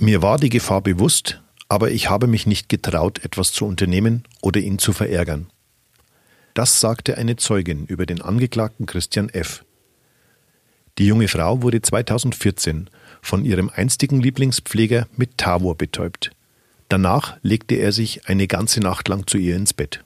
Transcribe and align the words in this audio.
Mir 0.00 0.22
war 0.22 0.38
die 0.38 0.48
Gefahr 0.48 0.80
bewusst, 0.80 1.42
aber 1.68 1.90
ich 1.90 2.08
habe 2.08 2.28
mich 2.28 2.46
nicht 2.46 2.68
getraut, 2.68 3.24
etwas 3.24 3.50
zu 3.50 3.66
unternehmen 3.66 4.22
oder 4.40 4.60
ihn 4.60 4.78
zu 4.78 4.92
verärgern. 4.92 5.50
Das 6.54 6.80
sagte 6.80 7.18
eine 7.18 7.34
Zeugin 7.34 7.84
über 7.84 8.06
den 8.06 8.22
Angeklagten 8.22 8.86
Christian 8.86 9.28
F. 9.28 9.64
Die 10.98 11.06
junge 11.06 11.26
Frau 11.26 11.62
wurde 11.62 11.82
2014 11.82 12.88
von 13.22 13.44
ihrem 13.44 13.70
einstigen 13.74 14.20
Lieblingspfleger 14.20 15.08
mit 15.16 15.36
Tavor 15.36 15.76
betäubt. 15.76 16.30
Danach 16.88 17.36
legte 17.42 17.74
er 17.74 17.90
sich 17.90 18.28
eine 18.28 18.46
ganze 18.46 18.78
Nacht 18.78 19.08
lang 19.08 19.26
zu 19.26 19.36
ihr 19.36 19.56
ins 19.56 19.74
Bett. 19.74 20.04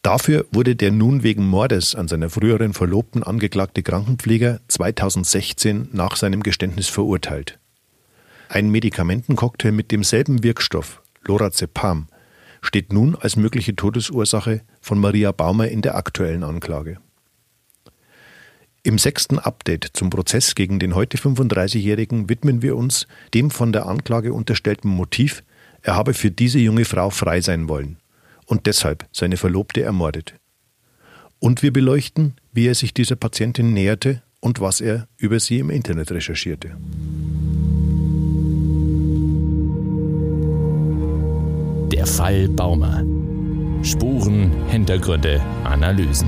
Dafür 0.00 0.46
wurde 0.52 0.74
der 0.74 0.90
nun 0.90 1.22
wegen 1.22 1.46
Mordes 1.46 1.94
an 1.94 2.08
seiner 2.08 2.30
früheren 2.30 2.72
Verlobten 2.72 3.22
angeklagte 3.22 3.82
Krankenpfleger 3.82 4.60
2016 4.68 5.90
nach 5.92 6.16
seinem 6.16 6.42
Geständnis 6.42 6.88
verurteilt. 6.88 7.58
Ein 8.52 8.68
Medikamentencocktail 8.68 9.72
mit 9.72 9.92
demselben 9.92 10.42
Wirkstoff, 10.42 11.00
Lorazepam, 11.22 12.08
steht 12.60 12.92
nun 12.92 13.16
als 13.16 13.36
mögliche 13.36 13.74
Todesursache 13.74 14.60
von 14.82 14.98
Maria 14.98 15.32
Baumer 15.32 15.68
in 15.68 15.80
der 15.80 15.94
aktuellen 15.94 16.44
Anklage. 16.44 16.98
Im 18.82 18.98
sechsten 18.98 19.38
Update 19.38 19.92
zum 19.94 20.10
Prozess 20.10 20.54
gegen 20.54 20.78
den 20.78 20.94
heute 20.94 21.16
35-Jährigen 21.16 22.28
widmen 22.28 22.60
wir 22.60 22.76
uns 22.76 23.06
dem 23.32 23.50
von 23.50 23.72
der 23.72 23.86
Anklage 23.86 24.34
unterstellten 24.34 24.90
Motiv, 24.90 25.42
er 25.80 25.96
habe 25.96 26.12
für 26.12 26.30
diese 26.30 26.58
junge 26.58 26.84
Frau 26.84 27.08
frei 27.08 27.40
sein 27.40 27.70
wollen 27.70 27.96
und 28.44 28.66
deshalb 28.66 29.08
seine 29.12 29.38
Verlobte 29.38 29.80
ermordet. 29.80 30.34
Und 31.38 31.62
wir 31.62 31.72
beleuchten, 31.72 32.34
wie 32.52 32.66
er 32.66 32.74
sich 32.74 32.92
dieser 32.92 33.16
Patientin 33.16 33.72
näherte 33.72 34.22
und 34.40 34.60
was 34.60 34.82
er 34.82 35.08
über 35.16 35.40
sie 35.40 35.58
im 35.58 35.70
Internet 35.70 36.12
recherchierte. 36.12 36.76
Der 41.92 42.06
Fall 42.06 42.48
Baumer. 42.48 43.04
Spuren, 43.84 44.50
Hintergründe, 44.68 45.42
Analysen. 45.62 46.26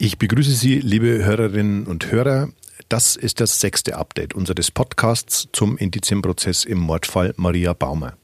Ich 0.00 0.18
begrüße 0.18 0.50
Sie, 0.50 0.80
liebe 0.80 1.24
Hörerinnen 1.24 1.86
und 1.86 2.10
Hörer. 2.10 2.48
Das 2.88 3.14
ist 3.14 3.40
das 3.40 3.60
sechste 3.60 3.96
Update 3.96 4.34
unseres 4.34 4.72
Podcasts 4.72 5.48
zum 5.52 5.76
Indizienprozess 5.76 6.64
im 6.64 6.78
Mordfall 6.78 7.32
Maria 7.36 7.74
Baumer. 7.74 8.14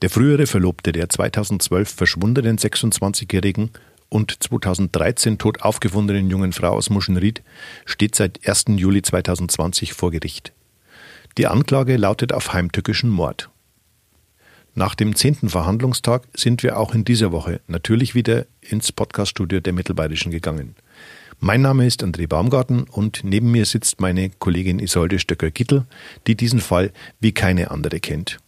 Der 0.00 0.10
frühere 0.10 0.46
Verlobte 0.46 0.92
der 0.92 1.08
2012 1.08 1.88
verschwundenen 1.88 2.58
26-Jährigen 2.58 3.70
und 4.12 4.42
2013 4.42 5.38
tot 5.38 5.62
aufgefundenen 5.62 6.28
jungen 6.28 6.52
Frau 6.52 6.72
aus 6.72 6.90
Muschenried 6.90 7.42
steht 7.86 8.14
seit 8.14 8.46
1. 8.46 8.66
Juli 8.76 9.00
2020 9.00 9.94
vor 9.94 10.10
Gericht. 10.10 10.52
Die 11.38 11.46
Anklage 11.46 11.96
lautet 11.96 12.34
auf 12.34 12.52
heimtückischen 12.52 13.08
Mord. 13.08 13.48
Nach 14.74 14.94
dem 14.94 15.16
zehnten 15.16 15.48
Verhandlungstag 15.48 16.24
sind 16.34 16.62
wir 16.62 16.78
auch 16.78 16.94
in 16.94 17.04
dieser 17.04 17.32
Woche 17.32 17.60
natürlich 17.68 18.14
wieder 18.14 18.44
ins 18.60 18.92
Podcaststudio 18.92 19.60
der 19.60 19.72
Mittelbayerischen 19.72 20.30
gegangen. 20.30 20.76
Mein 21.40 21.62
Name 21.62 21.86
ist 21.86 22.04
André 22.04 22.28
Baumgarten 22.28 22.84
und 22.84 23.24
neben 23.24 23.50
mir 23.50 23.64
sitzt 23.64 24.00
meine 24.00 24.28
Kollegin 24.28 24.78
Isolde 24.78 25.18
Stöcker-Gittel, 25.18 25.86
die 26.26 26.36
diesen 26.36 26.60
Fall 26.60 26.92
wie 27.20 27.32
keine 27.32 27.70
andere 27.70 27.98
kennt. 27.98 28.38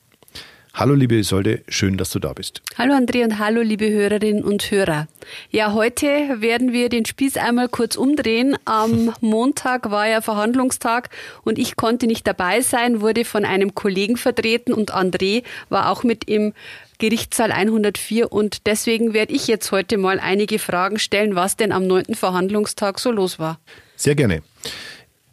Hallo 0.76 0.94
liebe 0.94 1.14
Isolde, 1.14 1.62
schön, 1.68 1.96
dass 1.96 2.10
du 2.10 2.18
da 2.18 2.32
bist. 2.32 2.60
Hallo 2.76 2.94
André 2.94 3.22
und 3.22 3.38
hallo 3.38 3.62
liebe 3.62 3.88
Hörerinnen 3.88 4.42
und 4.42 4.72
Hörer. 4.72 5.06
Ja, 5.50 5.72
heute 5.72 6.06
werden 6.40 6.72
wir 6.72 6.88
den 6.88 7.04
Spieß 7.04 7.36
einmal 7.36 7.68
kurz 7.68 7.94
umdrehen. 7.94 8.56
Am 8.64 9.14
Montag 9.20 9.92
war 9.92 10.08
ja 10.08 10.20
Verhandlungstag 10.20 11.10
und 11.44 11.60
ich 11.60 11.76
konnte 11.76 12.08
nicht 12.08 12.26
dabei 12.26 12.60
sein, 12.60 13.00
wurde 13.00 13.24
von 13.24 13.44
einem 13.44 13.76
Kollegen 13.76 14.16
vertreten 14.16 14.72
und 14.72 14.92
André 14.92 15.44
war 15.68 15.90
auch 15.90 16.02
mit 16.02 16.24
im 16.24 16.52
Gerichtssaal 16.98 17.52
104 17.52 18.32
und 18.32 18.66
deswegen 18.66 19.14
werde 19.14 19.32
ich 19.32 19.46
jetzt 19.46 19.70
heute 19.70 19.96
mal 19.96 20.18
einige 20.18 20.58
Fragen 20.58 20.98
stellen, 20.98 21.36
was 21.36 21.56
denn 21.56 21.70
am 21.70 21.86
neunten 21.86 22.16
Verhandlungstag 22.16 22.98
so 22.98 23.12
los 23.12 23.38
war. 23.38 23.60
Sehr 23.94 24.16
gerne. 24.16 24.42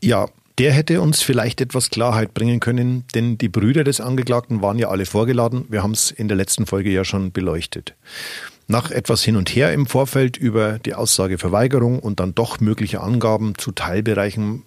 Ja, 0.03 0.27
der 0.61 0.73
hätte 0.73 1.01
uns 1.01 1.23
vielleicht 1.23 1.59
etwas 1.59 1.89
Klarheit 1.89 2.35
bringen 2.35 2.59
können, 2.59 3.03
denn 3.15 3.35
die 3.35 3.49
Brüder 3.49 3.83
des 3.83 3.99
Angeklagten 3.99 4.61
waren 4.61 4.77
ja 4.77 4.89
alle 4.89 5.07
vorgeladen. 5.07 5.65
Wir 5.69 5.81
haben 5.81 5.93
es 5.93 6.11
in 6.11 6.27
der 6.27 6.37
letzten 6.37 6.67
Folge 6.67 6.91
ja 6.91 7.03
schon 7.03 7.31
beleuchtet. 7.31 7.95
Nach 8.67 8.91
etwas 8.91 9.23
hin 9.23 9.37
und 9.37 9.49
her 9.49 9.73
im 9.73 9.87
Vorfeld 9.87 10.37
über 10.37 10.77
die 10.77 10.93
Aussageverweigerung 10.93 11.97
und 11.97 12.19
dann 12.19 12.35
doch 12.35 12.59
mögliche 12.59 13.01
Angaben 13.01 13.57
zu 13.57 13.71
Teilbereichen 13.71 14.61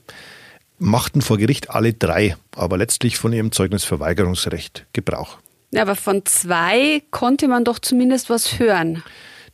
machten 0.81 1.23
vor 1.23 1.39
Gericht 1.39 1.71
alle 1.71 1.93
drei, 1.93 2.37
aber 2.57 2.77
letztlich 2.77 3.17
von 3.17 3.33
ihrem 3.33 3.53
Zeugnisverweigerungsrecht 3.53 4.87
Gebrauch. 4.95 5.39
Ja, 5.71 5.83
aber 5.83 5.95
von 5.95 6.27
zwei 6.27 7.05
konnte 7.13 7.47
man 7.47 7.65
doch 7.65 7.79
zumindest 7.79 8.31
was 8.31 8.59
hören. 8.59 9.05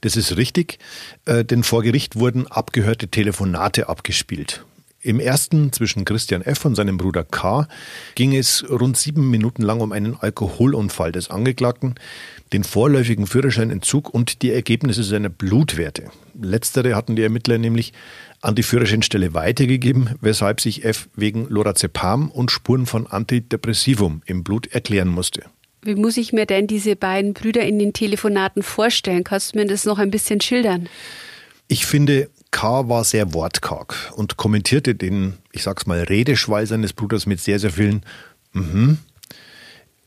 Das 0.00 0.16
ist 0.16 0.38
richtig, 0.38 0.78
äh, 1.26 1.44
denn 1.44 1.64
vor 1.64 1.82
Gericht 1.82 2.16
wurden 2.16 2.46
abgehörte 2.46 3.08
Telefonate 3.08 3.90
abgespielt. 3.90 4.64
Im 5.02 5.18
ersten 5.18 5.72
zwischen 5.72 6.04
Christian 6.04 6.42
F. 6.42 6.66
und 6.66 6.74
seinem 6.74 6.98
Bruder 6.98 7.24
K. 7.24 7.66
ging 8.16 8.36
es 8.36 8.62
rund 8.68 8.98
sieben 8.98 9.30
Minuten 9.30 9.62
lang 9.62 9.80
um 9.80 9.92
einen 9.92 10.14
Alkoholunfall 10.20 11.10
des 11.10 11.30
Angeklagten, 11.30 11.94
den 12.52 12.64
vorläufigen 12.64 13.26
Führerscheinentzug 13.26 14.12
und 14.12 14.42
die 14.42 14.50
Ergebnisse 14.50 15.02
seiner 15.02 15.30
Blutwerte. 15.30 16.10
Letztere 16.38 16.94
hatten 16.94 17.16
die 17.16 17.22
Ermittler 17.22 17.56
nämlich 17.56 17.94
an 18.42 18.54
die 18.54 18.62
Führerscheinstelle 18.62 19.32
weitergegeben, 19.32 20.16
weshalb 20.20 20.60
sich 20.60 20.84
F. 20.84 21.08
wegen 21.16 21.48
Lorazepam 21.48 22.30
und 22.30 22.50
Spuren 22.50 22.84
von 22.84 23.06
Antidepressivum 23.06 24.20
im 24.26 24.44
Blut 24.44 24.66
erklären 24.66 25.08
musste. 25.08 25.44
Wie 25.80 25.94
muss 25.94 26.18
ich 26.18 26.34
mir 26.34 26.44
denn 26.44 26.66
diese 26.66 26.94
beiden 26.94 27.32
Brüder 27.32 27.62
in 27.62 27.78
den 27.78 27.94
Telefonaten 27.94 28.62
vorstellen? 28.62 29.24
Kannst 29.24 29.54
du 29.54 29.60
mir 29.60 29.66
das 29.66 29.86
noch 29.86 29.98
ein 29.98 30.10
bisschen 30.10 30.42
schildern? 30.42 30.90
Ich 31.68 31.86
finde, 31.86 32.28
K. 32.50 32.88
war 32.88 33.04
sehr 33.04 33.32
wortkarg 33.32 34.12
und 34.16 34.36
kommentierte 34.36 34.94
den, 34.94 35.34
ich 35.52 35.62
sag's 35.62 35.86
mal, 35.86 36.00
Redeschwall 36.00 36.66
seines 36.66 36.92
Bruders 36.92 37.26
mit 37.26 37.40
sehr, 37.40 37.58
sehr 37.58 37.70
vielen 37.70 38.02
mhm. 38.52 38.98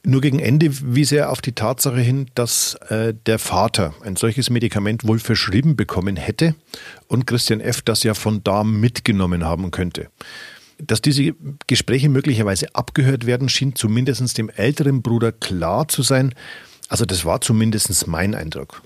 Nur 0.06 0.20
gegen 0.20 0.40
Ende 0.40 0.70
wies 0.70 1.14
er 1.14 1.32
auf 1.32 1.40
die 1.40 1.54
Tatsache 1.54 2.02
hin, 2.02 2.26
dass 2.36 2.76
äh, 2.90 3.14
der 3.26 3.40
Vater 3.40 3.94
ein 4.04 4.18
solches 4.18 4.50
Medikament 4.50 5.08
wohl 5.08 5.18
verschrieben 5.18 5.78
bekommen 5.78 6.18
hätte 6.18 6.56
und 7.08 7.26
Christian 7.26 7.62
F. 7.62 7.82
das 7.82 8.04
ja 8.04 8.14
von 8.14 8.44
da 8.44 8.66
mitgenommen 8.66 9.46
haben 9.46 9.72
könnte. 9.72 10.10
Dass 10.78 11.00
diese 11.00 11.34
Gespräche 11.68 12.10
möglicherweise 12.10 12.76
abgehört 12.76 13.26
werden, 13.26 13.48
schien 13.48 13.76
zumindest 13.76 14.38
dem 14.38 14.50
älteren 14.50 15.02
Bruder 15.02 15.32
klar 15.32 15.88
zu 15.88 16.02
sein. 16.02 16.36
Also 16.90 17.06
das 17.06 17.24
war 17.24 17.40
zumindest 17.40 18.06
mein 18.06 18.36
Eindruck. 18.36 18.82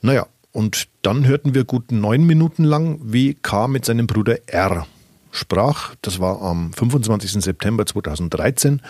Naja, 0.00 0.26
und 0.52 0.88
dann 1.02 1.26
hörten 1.26 1.54
wir 1.54 1.64
gut 1.64 1.92
neun 1.92 2.24
Minuten 2.24 2.64
lang, 2.64 3.00
wie 3.02 3.34
K. 3.34 3.68
mit 3.68 3.84
seinem 3.84 4.06
Bruder 4.06 4.38
R. 4.46 4.86
sprach. 5.30 5.94
Das 6.02 6.18
war 6.18 6.42
am 6.42 6.72
25. 6.72 7.42
September 7.42 7.86
2013. 7.86 8.80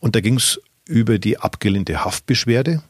Und 0.00 0.16
da 0.16 0.20
ging 0.20 0.36
es 0.36 0.60
über 0.86 1.18
die 1.18 1.38
abgelehnte 1.38 2.04
Haftbeschwerde 2.04 2.82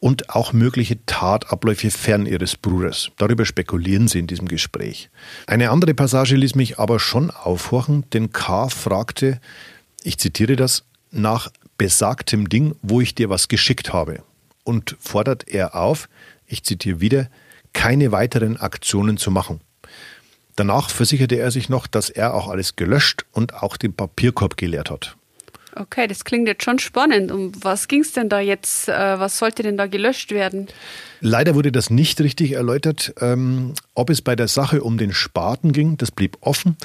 und 0.00 0.30
auch 0.30 0.52
mögliche 0.52 0.98
Tatabläufe 1.06 1.92
fern 1.92 2.26
ihres 2.26 2.56
Bruders. 2.56 3.12
Darüber 3.18 3.44
spekulieren 3.46 4.08
sie 4.08 4.18
in 4.18 4.26
diesem 4.26 4.48
Gespräch. 4.48 5.10
Eine 5.46 5.70
andere 5.70 5.94
Passage 5.94 6.34
ließ 6.34 6.56
mich 6.56 6.80
aber 6.80 6.98
schon 6.98 7.30
aufhorchen, 7.30 8.04
denn 8.12 8.32
K. 8.32 8.68
fragte, 8.68 9.40
ich 10.02 10.18
zitiere 10.18 10.56
das, 10.56 10.84
nach 11.12 11.52
besagtem 11.78 12.48
Ding, 12.48 12.74
wo 12.82 13.00
ich 13.00 13.14
dir 13.14 13.30
was 13.30 13.46
geschickt 13.46 13.92
habe. 13.92 14.24
Und 14.64 14.96
fordert 14.98 15.46
er 15.46 15.76
auf, 15.76 16.08
ich 16.46 16.64
zitiere 16.64 17.00
wieder, 17.00 17.28
keine 17.72 18.12
weiteren 18.12 18.56
Aktionen 18.56 19.16
zu 19.16 19.30
machen. 19.30 19.60
Danach 20.56 20.90
versicherte 20.90 21.36
er 21.36 21.50
sich 21.50 21.68
noch, 21.68 21.86
dass 21.86 22.10
er 22.10 22.34
auch 22.34 22.48
alles 22.48 22.76
gelöscht 22.76 23.24
und 23.32 23.54
auch 23.54 23.76
den 23.76 23.94
Papierkorb 23.94 24.56
geleert 24.56 24.90
hat. 24.90 25.16
Okay, 25.74 26.06
das 26.06 26.24
klingt 26.24 26.48
jetzt 26.48 26.64
schon 26.64 26.78
spannend. 26.78 27.32
Um 27.32 27.52
was 27.62 27.88
ging 27.88 28.02
es 28.02 28.12
denn 28.12 28.28
da 28.28 28.40
jetzt? 28.40 28.88
Äh, 28.88 29.18
was 29.18 29.38
sollte 29.38 29.62
denn 29.62 29.78
da 29.78 29.86
gelöscht 29.86 30.30
werden? 30.30 30.68
Leider 31.20 31.54
wurde 31.54 31.72
das 31.72 31.88
nicht 31.88 32.20
richtig 32.20 32.52
erläutert. 32.52 33.14
Ähm, 33.20 33.72
ob 33.94 34.10
es 34.10 34.20
bei 34.20 34.36
der 34.36 34.48
Sache 34.48 34.82
um 34.82 34.98
den 34.98 35.14
Spaten 35.14 35.72
ging, 35.72 35.96
das 35.96 36.10
blieb 36.10 36.36
offen. 36.40 36.76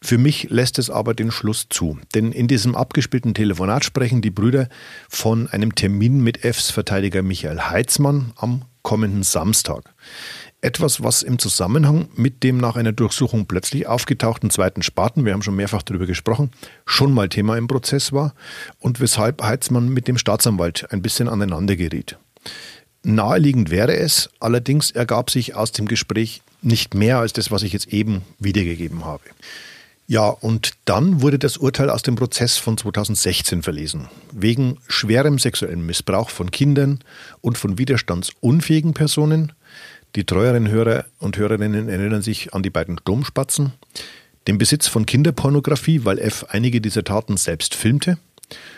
Für 0.00 0.18
mich 0.18 0.48
lässt 0.48 0.78
es 0.78 0.90
aber 0.90 1.12
den 1.14 1.32
Schluss 1.32 1.66
zu. 1.68 1.98
Denn 2.14 2.30
in 2.30 2.46
diesem 2.46 2.76
abgespielten 2.76 3.34
Telefonat 3.34 3.84
sprechen 3.84 4.22
die 4.22 4.30
Brüder 4.30 4.68
von 5.08 5.48
einem 5.48 5.74
Termin 5.74 6.22
mit 6.22 6.38
Fs 6.38 6.70
Verteidiger 6.70 7.22
Michael 7.22 7.62
Heitzmann 7.62 8.32
am 8.36 8.62
kommenden 8.86 9.24
Samstag. 9.24 9.82
Etwas, 10.60 11.02
was 11.02 11.24
im 11.24 11.40
Zusammenhang 11.40 12.08
mit 12.14 12.44
dem 12.44 12.58
nach 12.58 12.76
einer 12.76 12.92
Durchsuchung 12.92 13.46
plötzlich 13.46 13.88
aufgetauchten 13.88 14.48
zweiten 14.48 14.80
Spaten, 14.82 15.24
wir 15.24 15.32
haben 15.32 15.42
schon 15.42 15.56
mehrfach 15.56 15.82
darüber 15.82 16.06
gesprochen, 16.06 16.52
schon 16.86 17.12
mal 17.12 17.28
Thema 17.28 17.58
im 17.58 17.66
Prozess 17.66 18.12
war 18.12 18.32
und 18.78 19.00
weshalb 19.00 19.42
Heitzmann 19.42 19.88
mit 19.88 20.06
dem 20.06 20.18
Staatsanwalt 20.18 20.86
ein 20.92 21.02
bisschen 21.02 21.28
aneinander 21.28 21.74
geriet. 21.74 22.16
Naheliegend 23.02 23.70
wäre 23.70 23.96
es, 23.96 24.30
allerdings 24.38 24.92
ergab 24.92 25.30
sich 25.30 25.56
aus 25.56 25.72
dem 25.72 25.88
Gespräch 25.88 26.42
nicht 26.62 26.94
mehr 26.94 27.18
als 27.18 27.32
das, 27.32 27.50
was 27.50 27.64
ich 27.64 27.72
jetzt 27.72 27.88
eben 27.92 28.22
wiedergegeben 28.38 29.04
habe. 29.04 29.24
Ja, 30.08 30.28
und 30.28 30.74
dann 30.84 31.20
wurde 31.20 31.38
das 31.38 31.56
Urteil 31.56 31.90
aus 31.90 32.02
dem 32.02 32.14
Prozess 32.14 32.58
von 32.58 32.78
2016 32.78 33.62
verlesen. 33.62 34.08
Wegen 34.30 34.78
schwerem 34.86 35.40
sexuellen 35.40 35.84
Missbrauch 35.84 36.30
von 36.30 36.52
Kindern 36.52 37.00
und 37.40 37.58
von 37.58 37.76
widerstandsunfähigen 37.76 38.94
Personen. 38.94 39.52
Die 40.14 40.24
treueren 40.24 40.68
Hörer 40.68 41.06
und 41.18 41.36
Hörerinnen 41.36 41.88
erinnern 41.88 42.22
sich 42.22 42.54
an 42.54 42.62
die 42.62 42.70
beiden 42.70 43.00
Domspatzen. 43.04 43.72
Den 44.46 44.58
Besitz 44.58 44.86
von 44.86 45.06
Kinderpornografie, 45.06 46.04
weil 46.04 46.20
F 46.20 46.46
einige 46.50 46.80
dieser 46.80 47.02
Taten 47.02 47.36
selbst 47.36 47.74
filmte. 47.74 48.16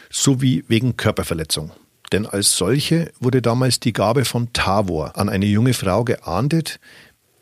Sowie 0.09 0.65
wegen 0.69 0.97
Körperverletzung. 0.97 1.73
Denn 2.11 2.25
als 2.25 2.57
solche 2.57 3.13
wurde 3.21 3.43
damals 3.43 3.81
die 3.81 3.93
Gabe 3.93 4.25
von 4.25 4.51
Tavor 4.55 5.19
an 5.19 5.29
eine 5.29 5.45
junge 5.45 5.75
Frau 5.75 6.05
geahndet. 6.05 6.81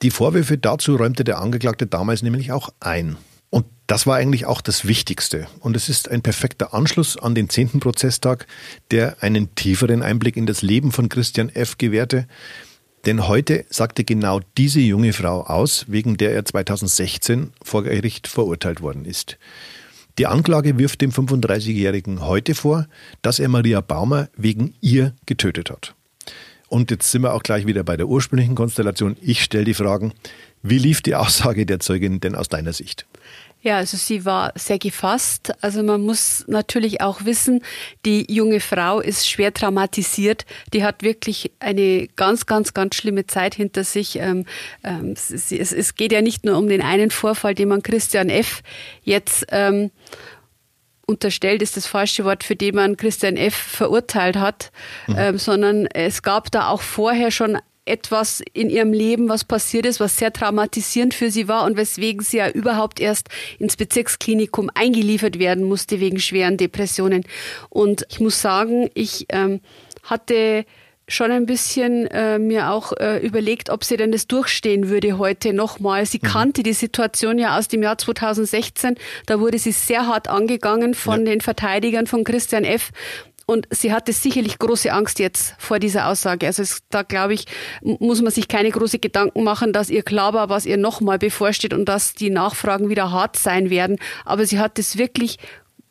Die 0.02 0.10
Vorwürfe 0.10 0.58
dazu 0.58 0.96
räumte 0.96 1.22
der 1.22 1.38
Angeklagte 1.38 1.86
damals 1.86 2.22
nämlich 2.22 2.50
auch 2.50 2.70
ein. 2.80 3.16
Und 3.50 3.66
das 3.86 4.06
war 4.06 4.16
eigentlich 4.16 4.46
auch 4.46 4.60
das 4.60 4.86
Wichtigste. 4.86 5.46
Und 5.60 5.76
es 5.76 5.88
ist 5.88 6.10
ein 6.10 6.22
perfekter 6.22 6.74
Anschluss 6.74 7.16
an 7.16 7.34
den 7.34 7.48
zehnten 7.48 7.80
Prozesstag, 7.80 8.46
der 8.90 9.22
einen 9.22 9.54
tieferen 9.54 10.02
Einblick 10.02 10.36
in 10.36 10.46
das 10.46 10.62
Leben 10.62 10.92
von 10.92 11.08
Christian 11.08 11.48
F. 11.48 11.78
gewährte. 11.78 12.26
Denn 13.06 13.28
heute 13.28 13.64
sagte 13.70 14.02
genau 14.02 14.40
diese 14.58 14.80
junge 14.80 15.12
Frau 15.12 15.42
aus, 15.42 15.84
wegen 15.88 16.16
der 16.16 16.32
er 16.32 16.44
2016 16.44 17.52
vor 17.62 17.84
Gericht 17.84 18.26
verurteilt 18.26 18.80
worden 18.80 19.04
ist. 19.04 19.38
Die 20.18 20.26
Anklage 20.26 20.78
wirft 20.78 21.02
dem 21.02 21.12
35-Jährigen 21.12 22.26
heute 22.26 22.54
vor, 22.54 22.88
dass 23.22 23.38
er 23.38 23.48
Maria 23.48 23.80
Baumer 23.80 24.28
wegen 24.36 24.74
ihr 24.80 25.14
getötet 25.26 25.70
hat. 25.70 25.94
Und 26.68 26.90
jetzt 26.90 27.10
sind 27.10 27.22
wir 27.22 27.34
auch 27.34 27.42
gleich 27.42 27.66
wieder 27.66 27.84
bei 27.84 27.96
der 27.96 28.08
ursprünglichen 28.08 28.54
Konstellation. 28.54 29.16
Ich 29.20 29.44
stelle 29.44 29.64
die 29.64 29.74
Fragen, 29.74 30.12
wie 30.68 30.78
lief 30.78 31.02
die 31.02 31.14
Aussage 31.14 31.66
der 31.66 31.80
Zeugin 31.80 32.20
denn 32.20 32.34
aus 32.34 32.48
deiner 32.48 32.72
Sicht? 32.72 33.06
Ja, 33.62 33.78
also 33.78 33.96
sie 33.96 34.24
war 34.24 34.52
sehr 34.54 34.78
gefasst. 34.78 35.52
Also 35.60 35.82
man 35.82 36.02
muss 36.02 36.44
natürlich 36.46 37.00
auch 37.00 37.24
wissen, 37.24 37.64
die 38.04 38.24
junge 38.32 38.60
Frau 38.60 39.00
ist 39.00 39.28
schwer 39.28 39.52
traumatisiert. 39.52 40.44
Die 40.72 40.84
hat 40.84 41.02
wirklich 41.02 41.50
eine 41.58 42.06
ganz, 42.14 42.46
ganz, 42.46 42.74
ganz 42.74 42.94
schlimme 42.94 43.26
Zeit 43.26 43.56
hinter 43.56 43.82
sich. 43.82 44.20
Ähm, 44.20 44.44
ähm, 44.84 45.14
es, 45.14 45.94
geht 45.96 46.12
ja 46.12 46.22
nicht 46.22 46.44
nur 46.44 46.56
um 46.56 46.68
den 46.68 46.80
einen 46.80 47.10
Vorfall, 47.10 47.56
den 47.56 47.68
man 47.68 47.82
Christian 47.82 48.28
F. 48.28 48.62
jetzt 49.02 49.46
ähm, 49.50 49.90
unterstellt 51.06 51.62
ist 51.62 51.76
das 51.76 51.86
falsche 51.86 52.24
Wort, 52.24 52.44
für 52.44 52.56
den 52.56 52.74
man 52.74 52.96
Christian 52.96 53.36
F. 53.36 53.54
verurteilt 53.54 54.36
hat, 54.36 54.70
mhm. 55.08 55.16
ähm, 55.18 55.38
sondern 55.38 55.86
es 55.86 56.22
gab 56.22 56.50
da 56.52 56.68
auch 56.68 56.82
vorher 56.82 57.32
schon 57.32 57.58
etwas 57.86 58.42
in 58.52 58.68
ihrem 58.68 58.92
Leben, 58.92 59.28
was 59.28 59.44
passiert 59.44 59.86
ist, 59.86 60.00
was 60.00 60.16
sehr 60.16 60.32
traumatisierend 60.32 61.14
für 61.14 61.30
sie 61.30 61.48
war 61.48 61.64
und 61.64 61.76
weswegen 61.76 62.22
sie 62.22 62.38
ja 62.38 62.50
überhaupt 62.50 63.00
erst 63.00 63.28
ins 63.58 63.76
Bezirksklinikum 63.76 64.70
eingeliefert 64.74 65.38
werden 65.38 65.64
musste 65.64 66.00
wegen 66.00 66.18
schweren 66.18 66.56
Depressionen. 66.56 67.24
Und 67.70 68.06
ich 68.10 68.20
muss 68.20 68.42
sagen, 68.42 68.90
ich 68.94 69.26
ähm, 69.30 69.60
hatte 70.02 70.66
schon 71.08 71.30
ein 71.30 71.46
bisschen 71.46 72.06
äh, 72.08 72.38
mir 72.38 72.70
auch 72.70 72.92
äh, 72.98 73.24
überlegt, 73.24 73.70
ob 73.70 73.84
sie 73.84 73.96
denn 73.96 74.10
das 74.10 74.26
durchstehen 74.26 74.88
würde 74.88 75.18
heute 75.18 75.52
nochmal. 75.52 76.04
Sie 76.04 76.18
mhm. 76.20 76.26
kannte 76.26 76.62
die 76.62 76.72
Situation 76.72 77.38
ja 77.38 77.56
aus 77.56 77.68
dem 77.68 77.82
Jahr 77.82 77.96
2016. 77.96 78.96
Da 79.26 79.38
wurde 79.38 79.58
sie 79.58 79.72
sehr 79.72 80.06
hart 80.08 80.28
angegangen 80.28 80.94
von 80.94 81.20
ja. 81.20 81.32
den 81.32 81.40
Verteidigern 81.40 82.06
von 82.06 82.24
Christian 82.24 82.64
F. 82.64 82.90
Und 83.46 83.68
sie 83.70 83.92
hatte 83.92 84.12
sicherlich 84.12 84.58
große 84.58 84.92
Angst 84.92 85.20
jetzt 85.20 85.54
vor 85.58 85.78
dieser 85.78 86.08
Aussage. 86.08 86.46
Also 86.46 86.62
es, 86.62 86.82
da 86.90 87.02
glaube 87.02 87.34
ich, 87.34 87.46
muss 87.80 88.20
man 88.20 88.32
sich 88.32 88.48
keine 88.48 88.70
große 88.70 88.98
Gedanken 88.98 89.44
machen, 89.44 89.72
dass 89.72 89.88
ihr 89.88 90.02
klar 90.02 90.34
war, 90.34 90.48
was 90.48 90.66
ihr 90.66 90.76
nochmal 90.76 91.18
bevorsteht 91.18 91.72
und 91.72 91.84
dass 91.88 92.14
die 92.14 92.30
Nachfragen 92.30 92.88
wieder 92.88 93.12
hart 93.12 93.36
sein 93.36 93.70
werden. 93.70 93.98
Aber 94.24 94.44
sie 94.46 94.58
hat 94.58 94.80
es 94.80 94.98
wirklich 94.98 95.38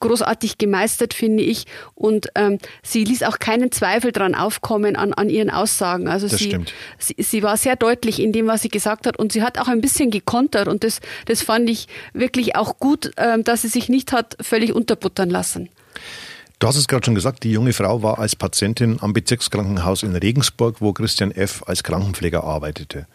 großartig 0.02 0.58
gemeistert, 0.58 1.14
finde 1.14 1.44
ich. 1.44 1.66
Und 1.94 2.28
ähm, 2.36 2.60
sie 2.84 3.06
ließ 3.06 3.24
auch 3.24 3.40
keinen 3.40 3.72
Zweifel 3.72 4.12
dran 4.12 4.36
aufkommen 4.36 4.98
an, 4.98 5.14
an 5.14 5.30
ihren 5.30 5.50
Aussagen. 5.50 6.10
Also 6.10 6.28
sie, 6.28 6.60
sie, 6.98 7.16
sie 7.18 7.42
war 7.42 7.56
sehr 7.56 7.78
deutlich 7.78 8.20
in 8.20 8.34
dem, 8.34 8.48
was 8.48 8.64
sie 8.64 8.70
gesagt 8.70 9.08
hat. 9.08 9.18
Und 9.18 9.32
sie 9.32 9.42
hat 9.42 9.60
auch 9.60 9.70
ein 9.70 9.80
bisschen 9.80 10.12
gekontert. 10.12 10.68
Und 10.68 10.84
das, 10.84 11.00
das 11.26 11.42
fand 11.42 11.70
ich 11.70 11.88
wirklich 12.12 12.58
auch 12.58 12.80
gut, 12.80 13.12
ähm, 13.16 13.46
dass 13.46 13.62
sie 13.62 13.70
sich 13.70 13.88
nicht 13.88 14.12
hat 14.12 14.36
völlig 14.42 14.74
unterbuttern 14.74 15.30
lassen. 15.30 15.70
Du 16.60 16.68
hast 16.68 16.78
es 16.78 16.88
gerade 16.88 17.06
schon 17.06 17.16
gesagt, 17.16 17.44
die 17.44 17.52
junge 17.52 17.74
Frau 17.74 18.02
war 18.02 18.20
als 18.20 18.36
Patientin 18.36 18.98
am 19.02 19.12
Bezirkskrankenhaus 19.12 20.04
in 20.04 20.16
Regensburg, 20.16 20.80
wo 20.80 20.94
Christian 20.94 21.32
F. 21.32 21.64
als 21.66 21.84
Krankenpfleger 21.84 22.44
arbeitete. 22.44 23.08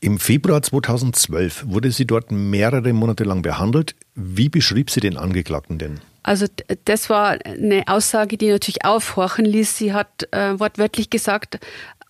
Im 0.00 0.18
Februar 0.18 0.62
2012 0.62 1.64
wurde 1.66 1.90
sie 1.90 2.06
dort 2.06 2.30
mehrere 2.30 2.92
Monate 2.92 3.24
lang 3.24 3.42
behandelt. 3.42 3.94
Wie 4.14 4.48
beschrieb 4.48 4.90
sie 4.90 5.00
den 5.00 5.16
Angeklagten 5.16 5.78
denn? 5.78 6.00
Also 6.22 6.46
das 6.86 7.10
war 7.10 7.38
eine 7.44 7.84
Aussage, 7.86 8.38
die 8.38 8.48
natürlich 8.48 8.84
aufhorchen 8.84 9.44
ließ. 9.44 9.76
Sie 9.76 9.92
hat 9.92 10.26
äh, 10.30 10.58
wortwörtlich 10.58 11.10
gesagt, 11.10 11.58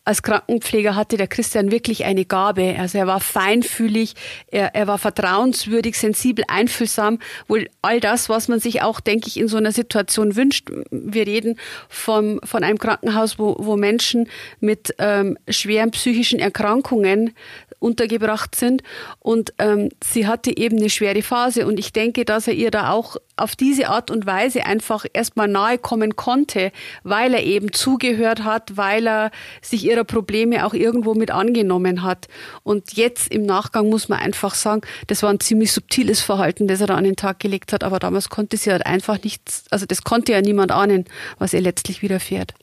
als 0.05 0.23
Krankenpfleger 0.23 0.95
hatte 0.95 1.17
der 1.17 1.27
Christian 1.27 1.71
wirklich 1.71 2.05
eine 2.05 2.25
Gabe. 2.25 2.77
Also 2.79 2.99
er 2.99 3.07
war 3.07 3.21
feinfühlig, 3.21 4.15
er, 4.49 4.75
er 4.75 4.87
war 4.87 4.99
vertrauenswürdig, 4.99 5.99
sensibel, 5.99 6.45
einfühlsam. 6.47 7.19
Wohl 7.49 7.71
all 7.81 8.01
das, 8.01 8.29
was 8.29 8.49
man 8.49 8.61
sich 8.61 8.83
auch, 8.83 9.01
denke 9.01 9.29
ich, 9.29 9.39
in 9.39 9.49
so 9.49 9.57
einer 9.57 9.73
Situation 9.73 10.37
wünscht. 10.37 10.71
Wir 10.91 11.27
reden 11.27 11.59
vom, 11.89 12.39
von 12.45 12.65
einem 12.65 12.79
Krankenhaus, 12.79 13.39
wo, 13.39 13.57
wo 13.59 13.77
Menschen 13.77 14.29
mit 14.61 14.95
ähm, 14.99 15.39
schweren 15.49 15.91
psychischen 15.91 16.39
Erkrankungen 16.39 17.35
untergebracht 17.85 18.55
sind. 18.55 18.83
Und 19.21 19.53
ähm, 19.59 19.91
sie 20.03 20.27
hatte 20.27 20.57
eben 20.57 20.79
eine 20.79 20.91
schwere 20.91 21.23
Phase. 21.23 21.67
Und 21.67 21.79
ich 21.79 21.93
denke, 21.93 22.25
dass 22.25 22.49
er 22.49 22.55
ihr 22.55 22.71
da 22.71 22.91
auch 22.91 23.17
auf 23.37 23.55
diese 23.55 23.89
Art 23.89 24.11
und 24.11 24.27
Weise 24.27 24.65
einfach 24.65 25.05
erstmal 25.13 25.49
nahe 25.49 25.77
kommen 25.77 26.17
konnte, 26.17 26.73
weil 27.03 27.35
er 27.35 27.45
eben 27.45 27.73
zugehört 27.73 28.43
hat, 28.45 28.77
weil 28.77 29.07
er 29.07 29.31
sich 29.61 29.85
ihrer 29.85 30.05
Probleme 30.05 30.65
auch 30.65 30.73
irgendwo 30.73 31.15
mit 31.15 31.31
angenommen 31.31 32.03
hat. 32.03 32.29
Und 32.63 32.95
jetzt 32.95 33.33
im 33.33 33.45
Nachgang 33.45 33.91
muss 33.91 34.09
man 34.09 34.21
einfach 34.21 34.55
sagen, 34.55 34.83
das 35.09 35.23
war 35.23 35.31
ein 35.31 35.41
ziemlich 35.41 35.73
subtiles 35.73 36.21
Verhalten, 36.21 36.67
das 36.67 36.81
er 36.81 36.87
da 36.87 36.95
an 36.95 37.05
den 37.05 37.17
Tag 37.17 37.39
gelegt 37.41 37.73
hat. 37.73 37.85
Aber 37.85 37.99
damals 37.99 38.31
konnte 38.31 38.57
sie 38.57 38.71
halt 38.71 38.87
einfach 38.87 39.23
nichts, 39.23 39.65
also 39.71 39.85
das 39.85 40.05
konnte 40.05 40.33
ja 40.33 40.41
niemand 40.41 40.73
ahnen, 40.73 41.05
was 41.39 41.53
ihr 41.53 41.61
letztlich 41.61 42.03
widerfährt. 42.03 42.55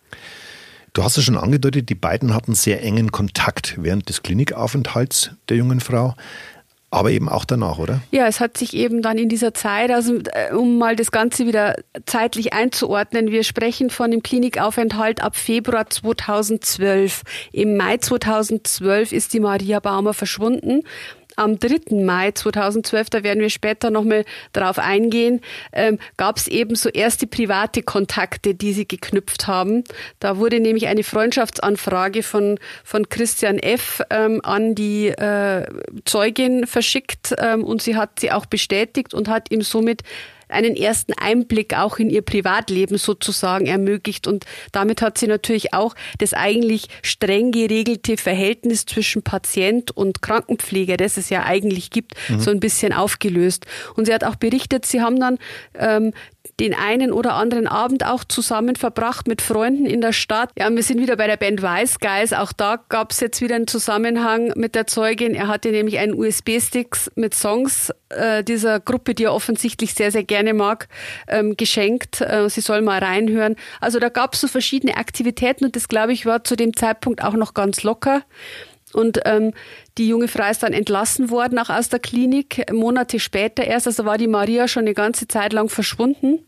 Du 0.93 1.03
hast 1.03 1.17
es 1.17 1.23
schon 1.23 1.37
angedeutet, 1.37 1.89
die 1.89 1.95
beiden 1.95 2.33
hatten 2.33 2.53
sehr 2.53 2.83
engen 2.83 3.11
Kontakt 3.11 3.75
während 3.77 4.09
des 4.09 4.23
Klinikaufenthalts 4.23 5.31
der 5.47 5.57
jungen 5.57 5.79
Frau. 5.79 6.15
Aber 6.93 7.11
eben 7.11 7.29
auch 7.29 7.45
danach, 7.45 7.77
oder? 7.79 8.01
Ja, 8.11 8.27
es 8.27 8.41
hat 8.41 8.57
sich 8.57 8.73
eben 8.73 9.01
dann 9.01 9.17
in 9.17 9.29
dieser 9.29 9.53
Zeit, 9.53 9.91
also 9.91 10.19
äh, 10.33 10.53
um 10.53 10.77
mal 10.77 10.97
das 10.97 11.09
Ganze 11.09 11.47
wieder 11.47 11.75
zeitlich 12.05 12.51
einzuordnen, 12.51 13.31
wir 13.31 13.45
sprechen 13.45 13.89
von 13.89 14.11
dem 14.11 14.21
Klinikaufenthalt 14.21 15.23
ab 15.23 15.37
Februar 15.37 15.89
2012. 15.89 17.21
Im 17.53 17.77
Mai 17.77 17.95
2012 17.95 19.13
ist 19.13 19.31
die 19.31 19.39
Maria 19.39 19.79
Baumer 19.79 20.13
verschwunden 20.13 20.83
am 21.35 21.59
3. 21.59 22.03
Mai 22.03 22.31
2012, 22.31 23.09
da 23.09 23.23
werden 23.23 23.39
wir 23.39 23.49
später 23.49 23.89
nochmal 23.91 24.25
darauf 24.53 24.79
eingehen, 24.79 25.41
ähm, 25.73 25.99
gab 26.17 26.37
es 26.37 26.47
eben 26.47 26.75
so 26.75 26.89
erste 26.89 27.27
private 27.27 27.83
Kontakte, 27.83 28.55
die 28.55 28.73
sie 28.73 28.87
geknüpft 28.87 29.47
haben. 29.47 29.83
Da 30.19 30.37
wurde 30.37 30.59
nämlich 30.59 30.87
eine 30.87 31.03
Freundschaftsanfrage 31.03 32.23
von, 32.23 32.59
von 32.83 33.09
Christian 33.09 33.57
F. 33.59 34.01
Ähm, 34.09 34.41
an 34.43 34.75
die 34.75 35.07
äh, 35.07 35.65
Zeugin 36.05 36.67
verschickt 36.67 37.33
ähm, 37.37 37.63
und 37.63 37.81
sie 37.81 37.95
hat 37.95 38.19
sie 38.19 38.31
auch 38.31 38.45
bestätigt 38.45 39.13
und 39.13 39.27
hat 39.27 39.51
ihm 39.51 39.61
somit 39.61 40.03
einen 40.51 40.75
ersten 40.75 41.13
Einblick 41.13 41.77
auch 41.77 41.97
in 41.99 42.09
ihr 42.09 42.21
Privatleben 42.21 42.97
sozusagen 42.97 43.65
ermöglicht. 43.65 44.27
Und 44.27 44.45
damit 44.71 45.01
hat 45.01 45.17
sie 45.17 45.27
natürlich 45.27 45.73
auch 45.73 45.95
das 46.17 46.33
eigentlich 46.33 46.87
streng 47.01 47.51
geregelte 47.51 48.17
Verhältnis 48.17 48.85
zwischen 48.85 49.23
Patient 49.23 49.91
und 49.91 50.21
Krankenpfleger, 50.21 50.97
das 50.97 51.17
es 51.17 51.29
ja 51.29 51.43
eigentlich 51.43 51.89
gibt, 51.89 52.13
mhm. 52.29 52.39
so 52.39 52.51
ein 52.51 52.59
bisschen 52.59 52.93
aufgelöst. 52.93 53.65
Und 53.95 54.05
sie 54.05 54.13
hat 54.13 54.23
auch 54.23 54.35
berichtet, 54.35 54.85
sie 54.85 55.01
haben 55.01 55.19
dann 55.19 55.37
ähm, 55.77 56.13
den 56.61 56.75
einen 56.75 57.11
oder 57.11 57.33
anderen 57.33 57.65
Abend 57.65 58.05
auch 58.05 58.23
zusammen 58.23 58.75
verbracht 58.75 59.27
mit 59.27 59.41
Freunden 59.41 59.87
in 59.87 59.99
der 59.99 60.13
Stadt. 60.13 60.51
Ja, 60.59 60.69
wir 60.69 60.83
sind 60.83 61.01
wieder 61.01 61.15
bei 61.15 61.25
der 61.25 61.37
Band 61.37 61.59
Guys. 61.59 62.33
Auch 62.33 62.53
da 62.53 62.79
gab 62.87 63.11
es 63.11 63.19
jetzt 63.19 63.41
wieder 63.41 63.55
einen 63.55 63.65
Zusammenhang 63.65 64.53
mit 64.55 64.75
der 64.75 64.85
Zeugin. 64.85 65.33
Er 65.33 65.47
hatte 65.47 65.71
nämlich 65.71 65.97
einen 65.97 66.13
USB-Stick 66.13 66.95
mit 67.15 67.33
Songs 67.33 67.91
äh, 68.09 68.43
dieser 68.43 68.79
Gruppe, 68.79 69.15
die 69.15 69.23
er 69.23 69.33
offensichtlich 69.33 69.95
sehr, 69.95 70.11
sehr 70.11 70.23
gerne 70.23 70.53
mag, 70.53 70.87
ähm, 71.27 71.57
geschenkt. 71.57 72.21
Äh, 72.21 72.47
sie 72.47 72.61
soll 72.61 72.83
mal 72.83 72.99
reinhören. 72.99 73.55
Also 73.79 73.97
da 73.97 74.09
gab 74.09 74.35
es 74.35 74.41
so 74.41 74.47
verschiedene 74.47 74.97
Aktivitäten 74.97 75.65
und 75.65 75.75
das, 75.75 75.87
glaube 75.87 76.13
ich, 76.13 76.27
war 76.27 76.43
zu 76.43 76.55
dem 76.55 76.75
Zeitpunkt 76.75 77.23
auch 77.23 77.33
noch 77.33 77.55
ganz 77.55 77.81
locker. 77.81 78.21
Und 78.93 79.19
ähm, 79.25 79.53
die 79.97 80.07
junge 80.07 80.27
Frau 80.27 80.49
ist 80.49 80.63
dann 80.63 80.73
entlassen 80.73 81.29
worden, 81.29 81.59
auch 81.59 81.69
aus 81.69 81.89
der 81.89 81.99
Klinik, 81.99 82.71
Monate 82.71 83.19
später 83.19 83.63
erst. 83.63 83.87
Also 83.87 84.05
war 84.05 84.17
die 84.17 84.27
Maria 84.27 84.67
schon 84.67 84.81
eine 84.81 84.93
ganze 84.93 85.27
Zeit 85.27 85.53
lang 85.53 85.69
verschwunden. 85.69 86.39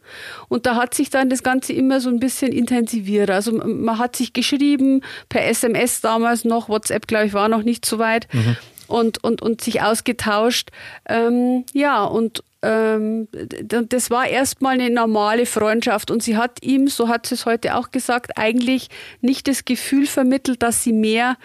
Und 0.47 0.65
da 0.65 0.75
hat 0.75 0.93
sich 0.93 1.09
dann 1.09 1.29
das 1.29 1.43
Ganze 1.43 1.73
immer 1.73 1.99
so 1.99 2.09
ein 2.09 2.19
bisschen 2.19 2.51
intensiviert. 2.51 3.29
Also 3.29 3.51
man 3.51 3.97
hat 3.97 4.15
sich 4.15 4.33
geschrieben, 4.33 5.01
per 5.29 5.45
SMS 5.45 6.01
damals 6.01 6.45
noch, 6.45 6.69
WhatsApp, 6.69 7.07
glaube 7.07 7.25
ich, 7.25 7.33
war 7.33 7.49
noch 7.49 7.63
nicht 7.63 7.85
so 7.85 7.99
weit. 7.99 8.27
Mhm. 8.33 8.57
Und, 8.87 9.23
und, 9.23 9.41
und 9.41 9.61
sich 9.61 9.81
ausgetauscht. 9.81 10.69
Ähm, 11.07 11.65
ja, 11.73 12.03
und 12.03 12.43
ähm, 12.63 13.27
das 13.69 14.09
war 14.09 14.27
erstmal 14.27 14.75
eine 14.75 14.89
normale 14.89 15.45
Freundschaft 15.45 16.09
und 16.09 16.23
sie 16.23 16.37
hat 16.37 16.63
ihm, 16.63 16.87
so 16.87 17.09
hat 17.09 17.25
sie 17.25 17.35
es 17.35 17.45
heute 17.45 17.75
auch 17.75 17.91
gesagt, 17.91 18.37
eigentlich 18.37 18.89
nicht 19.19 19.49
das 19.49 19.65
Gefühl 19.65 20.05
vermittelt, 20.05 20.63
dass 20.63 20.81
sie 20.81 20.93
mehr 20.93 21.37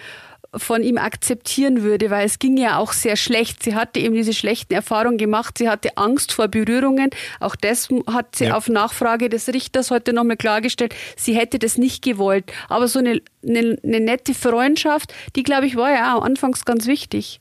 von 0.54 0.82
ihm 0.82 0.96
akzeptieren 0.96 1.82
würde, 1.82 2.10
weil 2.10 2.24
es 2.24 2.38
ging 2.38 2.56
ja 2.56 2.78
auch 2.78 2.92
sehr 2.92 3.16
schlecht. 3.16 3.62
Sie 3.62 3.74
hatte 3.74 4.00
eben 4.00 4.14
diese 4.14 4.32
schlechten 4.32 4.72
Erfahrungen 4.72 5.18
gemacht. 5.18 5.58
Sie 5.58 5.68
hatte 5.68 5.96
Angst 5.96 6.32
vor 6.32 6.48
Berührungen. 6.48 7.10
Auch 7.40 7.54
das 7.54 7.88
hat 8.06 8.36
sie 8.36 8.46
ja. 8.46 8.56
auf 8.56 8.68
Nachfrage 8.68 9.28
des 9.28 9.48
Richters 9.48 9.90
heute 9.90 10.12
nochmal 10.12 10.36
klargestellt. 10.36 10.94
Sie 11.16 11.36
hätte 11.36 11.58
das 11.58 11.76
nicht 11.76 12.02
gewollt. 12.02 12.50
Aber 12.68 12.88
so 12.88 12.98
eine, 12.98 13.20
eine, 13.46 13.78
eine 13.82 14.00
nette 14.00 14.34
Freundschaft, 14.34 15.12
die 15.36 15.42
glaube 15.42 15.66
ich 15.66 15.76
war 15.76 15.90
ja 15.90 16.16
auch 16.16 16.22
anfangs 16.22 16.64
ganz 16.64 16.86
wichtig. 16.86 17.40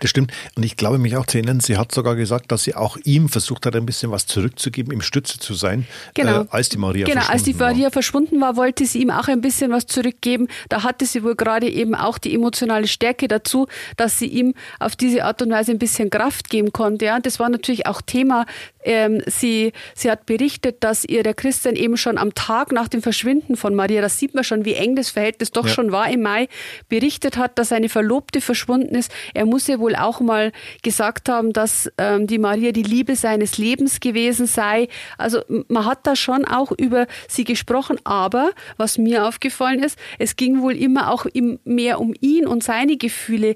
Das 0.00 0.10
stimmt. 0.10 0.32
Und 0.54 0.62
ich 0.62 0.76
glaube 0.76 0.98
mich 0.98 1.16
auch 1.16 1.26
zu 1.26 1.38
erinnern, 1.38 1.60
sie 1.60 1.76
hat 1.76 1.92
sogar 1.92 2.16
gesagt, 2.16 2.52
dass 2.52 2.64
sie 2.64 2.74
auch 2.74 2.96
ihm 3.04 3.28
versucht 3.28 3.66
hat, 3.66 3.76
ein 3.76 3.86
bisschen 3.86 4.10
was 4.10 4.26
zurückzugeben, 4.26 4.92
ihm 4.92 5.00
Stütze 5.00 5.38
zu 5.38 5.54
sein, 5.54 5.86
genau. 6.14 6.42
äh, 6.42 6.46
als 6.50 6.68
die 6.68 6.78
Maria 6.78 7.06
genau, 7.06 7.20
verschwunden 7.20 7.20
war. 7.20 7.22
Genau, 7.22 7.32
als 7.32 7.42
die 7.42 7.54
Maria 7.54 7.84
war. 7.84 7.90
verschwunden 7.90 8.40
war, 8.40 8.56
wollte 8.56 8.86
sie 8.86 9.02
ihm 9.02 9.10
auch 9.10 9.28
ein 9.28 9.40
bisschen 9.40 9.70
was 9.70 9.86
zurückgeben. 9.86 10.48
Da 10.68 10.82
hatte 10.82 11.06
sie 11.06 11.22
wohl 11.22 11.34
gerade 11.34 11.68
eben 11.68 11.94
auch 11.94 12.18
die 12.18 12.34
emotionale 12.34 12.86
Stärke 12.86 13.28
dazu, 13.28 13.66
dass 13.96 14.18
sie 14.18 14.26
ihm 14.26 14.54
auf 14.78 14.96
diese 14.96 15.24
Art 15.24 15.42
und 15.42 15.50
Weise 15.50 15.72
ein 15.72 15.78
bisschen 15.78 16.10
Kraft 16.10 16.50
geben 16.50 16.72
konnte. 16.72 17.06
Ja, 17.06 17.20
das 17.20 17.38
war 17.38 17.48
natürlich 17.48 17.86
auch 17.86 18.02
Thema. 18.02 18.46
Ähm, 18.84 19.20
sie, 19.26 19.72
sie 19.94 20.10
hat 20.10 20.26
berichtet, 20.26 20.84
dass 20.84 21.04
ihr 21.04 21.24
der 21.24 21.34
Christian 21.34 21.74
eben 21.74 21.96
schon 21.96 22.18
am 22.18 22.34
Tag 22.34 22.70
nach 22.70 22.86
dem 22.86 23.02
Verschwinden 23.02 23.56
von 23.56 23.74
Maria, 23.74 24.00
das 24.00 24.18
sieht 24.18 24.34
man 24.34 24.44
schon, 24.44 24.64
wie 24.64 24.74
eng 24.74 24.94
das 24.94 25.10
Verhältnis 25.10 25.50
doch 25.50 25.66
ja. 25.66 25.72
schon 25.72 25.90
war 25.90 26.08
im 26.08 26.22
Mai, 26.22 26.48
berichtet 26.88 27.36
hat, 27.36 27.58
dass 27.58 27.70
seine 27.70 27.88
Verlobte 27.88 28.40
verschwunden 28.40 28.94
ist. 28.94 29.10
Er 29.34 29.44
muss 29.44 29.55
ja 29.66 29.78
wohl 29.78 29.96
auch 29.96 30.20
mal 30.20 30.52
gesagt 30.82 31.28
haben, 31.28 31.52
dass 31.52 31.90
ähm, 31.98 32.26
die 32.26 32.38
Maria 32.38 32.72
die 32.72 32.82
Liebe 32.82 33.16
seines 33.16 33.58
Lebens 33.58 34.00
gewesen 34.00 34.46
sei. 34.46 34.88
Also 35.18 35.40
man 35.68 35.84
hat 35.84 36.06
da 36.06 36.16
schon 36.16 36.44
auch 36.44 36.72
über 36.72 37.06
sie 37.28 37.44
gesprochen, 37.44 37.98
aber 38.04 38.50
was 38.76 38.98
mir 38.98 39.26
aufgefallen 39.26 39.82
ist, 39.82 39.98
es 40.18 40.36
ging 40.36 40.62
wohl 40.62 40.76
immer 40.76 41.10
auch 41.10 41.26
mehr 41.64 42.00
um 42.00 42.14
ihn 42.20 42.46
und 42.46 42.62
seine 42.62 42.96
Gefühle. 42.96 43.54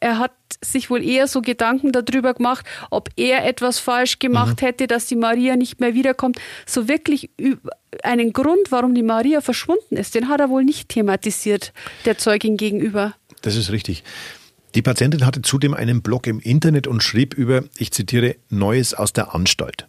Er 0.00 0.18
hat 0.18 0.32
sich 0.62 0.90
wohl 0.90 1.02
eher 1.02 1.26
so 1.26 1.42
Gedanken 1.42 1.92
darüber 1.92 2.34
gemacht, 2.34 2.64
ob 2.90 3.08
er 3.16 3.44
etwas 3.44 3.78
falsch 3.78 4.18
gemacht 4.18 4.60
mhm. 4.60 4.66
hätte, 4.66 4.86
dass 4.86 5.06
die 5.06 5.16
Maria 5.16 5.56
nicht 5.56 5.80
mehr 5.80 5.94
wiederkommt. 5.94 6.40
So 6.66 6.88
wirklich 6.88 7.30
einen 8.02 8.32
Grund, 8.32 8.70
warum 8.70 8.94
die 8.94 9.02
Maria 9.02 9.40
verschwunden 9.40 9.96
ist, 9.96 10.14
den 10.14 10.28
hat 10.28 10.40
er 10.40 10.50
wohl 10.50 10.64
nicht 10.64 10.88
thematisiert, 10.88 11.72
der 12.04 12.18
Zeugin 12.18 12.56
gegenüber. 12.56 13.14
Das 13.42 13.56
ist 13.56 13.70
richtig. 13.70 14.04
Die 14.74 14.82
Patientin 14.82 15.24
hatte 15.24 15.42
zudem 15.42 15.72
einen 15.72 16.02
Blog 16.02 16.26
im 16.26 16.40
Internet 16.40 16.88
und 16.88 17.02
schrieb 17.02 17.34
über, 17.34 17.62
ich 17.78 17.92
zitiere, 17.92 18.36
Neues 18.48 18.92
aus 18.92 19.12
der 19.12 19.34
Anstalt. 19.34 19.88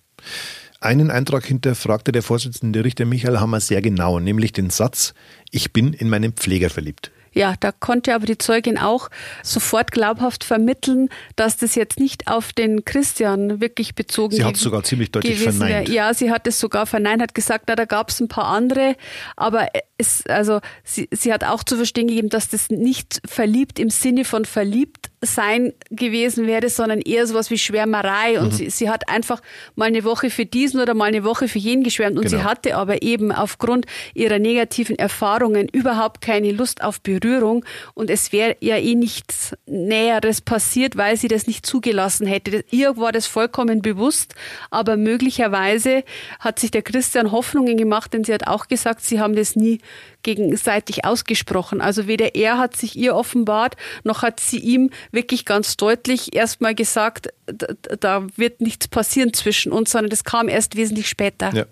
Einen 0.80 1.10
Eintrag 1.10 1.46
hinterfragte 1.46 2.12
der 2.12 2.22
Vorsitzende 2.22 2.84
Richter 2.84 3.06
Michael 3.06 3.40
Hammer 3.40 3.60
sehr 3.60 3.82
genau, 3.82 4.20
nämlich 4.20 4.54
den 4.54 4.70
Satz, 4.70 5.16
ich 5.50 5.74
bin 5.74 5.94
in 5.94 6.10
meinen 6.10 6.34
Pfleger 6.34 6.70
verliebt. 6.70 7.12
Ja, 7.36 7.56
da 7.60 7.74
konnte 7.74 8.16
aber 8.16 8.26
die 8.26 8.38
Zeugin 8.38 8.78
auch 8.78 9.10
sofort 9.44 9.92
glaubhaft 9.92 10.46
vermitteln, 10.46 11.10
dass 11.36 11.58
das 11.58 11.76
jetzt 11.76 12.00
nicht 12.00 12.28
auf 12.28 12.54
den 12.54 12.86
Christian 12.86 13.60
wirklich 13.60 13.94
bezogen 13.94 14.36
Sie 14.36 14.46
hat 14.46 14.56
sogar 14.56 14.84
ziemlich 14.84 15.12
deutlich 15.12 15.40
verneint. 15.40 15.88
Wäre. 15.88 15.92
Ja, 15.92 16.14
sie 16.14 16.32
hat 16.32 16.48
es 16.48 16.60
sogar 16.62 16.86
verneint, 16.86 17.22
hat 17.22 17.36
gesagt, 17.36 17.66
na, 17.68 17.76
da 17.76 17.84
gab 17.84 18.10
es 18.10 18.22
ein 18.22 18.30
paar 18.30 18.46
andere, 18.46 18.96
aber 19.36 19.68
es, 19.98 20.26
also 20.28 20.62
sie, 20.86 21.10
sie 21.12 21.34
hat 21.34 21.44
auch 21.44 21.64
zu 21.64 21.76
verstehen 21.76 22.08
gegeben, 22.08 22.30
dass 22.30 22.48
das 22.48 22.70
nicht 22.70 23.22
verliebt 23.26 23.80
im 23.80 23.90
Sinne 23.90 24.24
von 24.24 24.46
verliebt 24.46 25.05
sein 25.26 25.74
gewesen 25.90 26.48
wäre, 26.48 26.70
sondern 26.70 27.02
eher 27.02 27.28
sowas 27.28 27.50
wie 27.50 27.58
Schwärmerei. 27.58 28.40
Und 28.40 28.48
mhm. 28.48 28.52
sie, 28.52 28.70
sie 28.70 28.90
hat 28.90 29.10
einfach 29.10 29.42
mal 29.76 29.86
eine 29.86 30.04
Woche 30.04 30.30
für 30.30 30.46
diesen 30.46 30.80
oder 30.80 30.94
mal 30.94 31.06
eine 31.06 31.24
Woche 31.24 31.48
für 31.48 31.60
jeden 31.60 31.84
geschwärmt. 31.84 32.18
Und 32.18 32.26
genau. 32.26 32.38
sie 32.38 32.44
hatte 32.44 32.76
aber 32.76 33.02
eben 33.02 33.32
aufgrund 33.32 33.86
ihrer 34.14 34.40
negativen 34.40 34.98
Erfahrungen 34.98 35.68
überhaupt 35.70 36.22
keine 36.22 36.52
Lust 36.52 36.84
auf 36.84 37.02
Berührung. 37.02 37.66
Und 37.94 38.10
es 38.10 38.32
wäre 38.32 38.56
ja 38.60 38.78
eh 38.78 38.96
nichts 38.96 39.56
Näheres 39.66 40.42
passiert, 40.42 40.98
weil 40.98 41.18
sie 41.18 41.28
das 41.28 41.48
nicht 41.48 41.66
zugelassen 41.66 42.28
hätte. 42.28 42.64
Ihr 42.72 42.98
war 42.98 43.12
das 43.12 43.28
vollkommen 43.28 43.82
bewusst. 43.82 44.36
Aber 44.70 44.98
möglicherweise 44.98 46.04
hat 46.40 46.60
sich 46.60 46.72
der 46.72 46.82
Christian 46.82 47.32
Hoffnungen 47.32 47.78
gemacht, 47.78 48.14
denn 48.14 48.24
sie 48.24 48.34
hat 48.34 48.48
auch 48.48 48.68
gesagt, 48.68 49.02
sie 49.02 49.20
haben 49.20 49.36
das 49.36 49.56
nie 49.56 49.80
gegenseitig 50.26 51.06
ausgesprochen. 51.06 51.80
Also 51.80 52.08
weder 52.08 52.36
er 52.36 52.58
hat 52.58 52.76
sich 52.76 52.98
ihr 52.98 53.16
offenbart, 53.16 53.78
noch 54.04 54.24
hat 54.24 54.40
sie 54.40 54.58
ihm 54.58 54.90
wirklich 55.12 55.46
ganz 55.46 55.78
deutlich 55.78 56.36
erstmal 56.36 56.74
gesagt, 56.74 57.30
da 57.46 58.26
wird 58.36 58.60
nichts 58.60 58.88
passieren 58.88 59.34
zwischen 59.34 59.72
uns, 59.72 59.92
sondern 59.92 60.10
das 60.10 60.24
kam 60.24 60.50
erst 60.50 60.76
wesentlich 60.76 61.08
später. 61.08 61.54
Ja. 61.54 61.66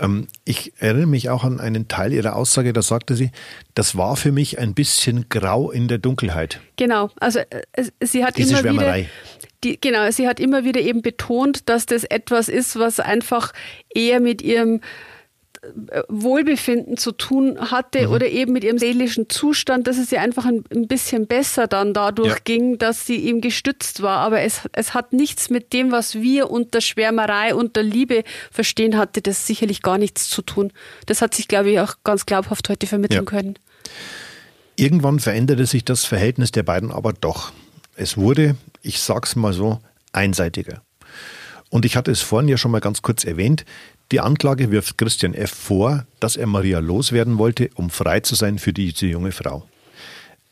Ähm, 0.00 0.26
ich 0.44 0.72
erinnere 0.78 1.06
mich 1.06 1.30
auch 1.30 1.44
an 1.44 1.60
einen 1.60 1.86
Teil 1.86 2.12
ihrer 2.12 2.34
Aussage, 2.34 2.72
da 2.72 2.82
sagte 2.82 3.14
sie, 3.14 3.30
das 3.74 3.96
war 3.96 4.16
für 4.16 4.32
mich 4.32 4.58
ein 4.58 4.74
bisschen 4.74 5.28
grau 5.28 5.70
in 5.70 5.86
der 5.86 5.98
Dunkelheit. 5.98 6.60
Genau, 6.76 7.10
also 7.20 7.38
äh, 7.38 7.84
sie 8.00 8.24
hat 8.24 8.36
Diese 8.36 8.50
immer 8.50 8.60
Schwärmerei. 8.60 8.98
wieder 9.02 9.08
die, 9.64 9.80
genau, 9.80 10.10
sie 10.10 10.26
hat 10.26 10.40
immer 10.40 10.64
wieder 10.64 10.80
eben 10.80 11.02
betont, 11.02 11.68
dass 11.68 11.86
das 11.86 12.02
etwas 12.02 12.48
ist, 12.48 12.78
was 12.80 12.98
einfach 12.98 13.52
eher 13.94 14.18
mit 14.18 14.42
ihrem 14.42 14.80
Wohlbefinden 16.08 16.96
zu 16.96 17.12
tun 17.12 17.56
hatte 17.70 18.08
mhm. 18.08 18.12
oder 18.12 18.28
eben 18.28 18.52
mit 18.52 18.64
ihrem 18.64 18.78
seelischen 18.78 19.28
Zustand, 19.28 19.86
dass 19.86 19.96
es 19.96 20.10
ihr 20.10 20.20
einfach 20.20 20.44
ein, 20.44 20.64
ein 20.74 20.88
bisschen 20.88 21.28
besser 21.28 21.68
dann 21.68 21.94
dadurch 21.94 22.32
ja. 22.32 22.38
ging, 22.42 22.78
dass 22.78 23.06
sie 23.06 23.16
ihm 23.16 23.40
gestützt 23.40 24.02
war. 24.02 24.18
Aber 24.18 24.40
es, 24.40 24.62
es 24.72 24.92
hat 24.92 25.12
nichts 25.12 25.50
mit 25.50 25.72
dem, 25.72 25.92
was 25.92 26.16
wir 26.16 26.50
unter 26.50 26.80
Schwärmerei, 26.80 27.54
unter 27.54 27.82
Liebe 27.82 28.24
verstehen, 28.50 28.96
hatte 28.98 29.22
das 29.22 29.46
sicherlich 29.46 29.82
gar 29.82 29.98
nichts 29.98 30.28
zu 30.28 30.42
tun. 30.42 30.72
Das 31.06 31.22
hat 31.22 31.32
sich, 31.34 31.46
glaube 31.46 31.70
ich, 31.70 31.78
auch 31.78 31.94
ganz 32.02 32.26
glaubhaft 32.26 32.68
heute 32.68 32.88
vermitteln 32.88 33.24
ja. 33.24 33.30
können. 33.30 33.56
Irgendwann 34.74 35.20
veränderte 35.20 35.66
sich 35.66 35.84
das 35.84 36.04
Verhältnis 36.04 36.50
der 36.50 36.64
beiden 36.64 36.90
aber 36.90 37.12
doch. 37.12 37.52
Es 37.94 38.16
wurde, 38.16 38.56
ich 38.82 39.00
sag's 39.00 39.36
mal 39.36 39.52
so, 39.52 39.78
einseitiger. 40.12 40.82
Und 41.72 41.86
ich 41.86 41.96
hatte 41.96 42.10
es 42.10 42.20
vorhin 42.20 42.48
ja 42.48 42.58
schon 42.58 42.70
mal 42.70 42.80
ganz 42.80 43.00
kurz 43.00 43.24
erwähnt, 43.24 43.64
die 44.10 44.20
Anklage 44.20 44.70
wirft 44.70 44.98
Christian 44.98 45.34
F. 45.34 45.50
vor, 45.50 46.06
dass 46.20 46.36
er 46.36 46.46
Maria 46.46 46.80
loswerden 46.80 47.38
wollte, 47.38 47.70
um 47.74 47.90
frei 47.90 48.20
zu 48.20 48.34
sein 48.34 48.58
für 48.58 48.72
diese 48.72 49.06
junge 49.06 49.32
Frau. 49.32 49.66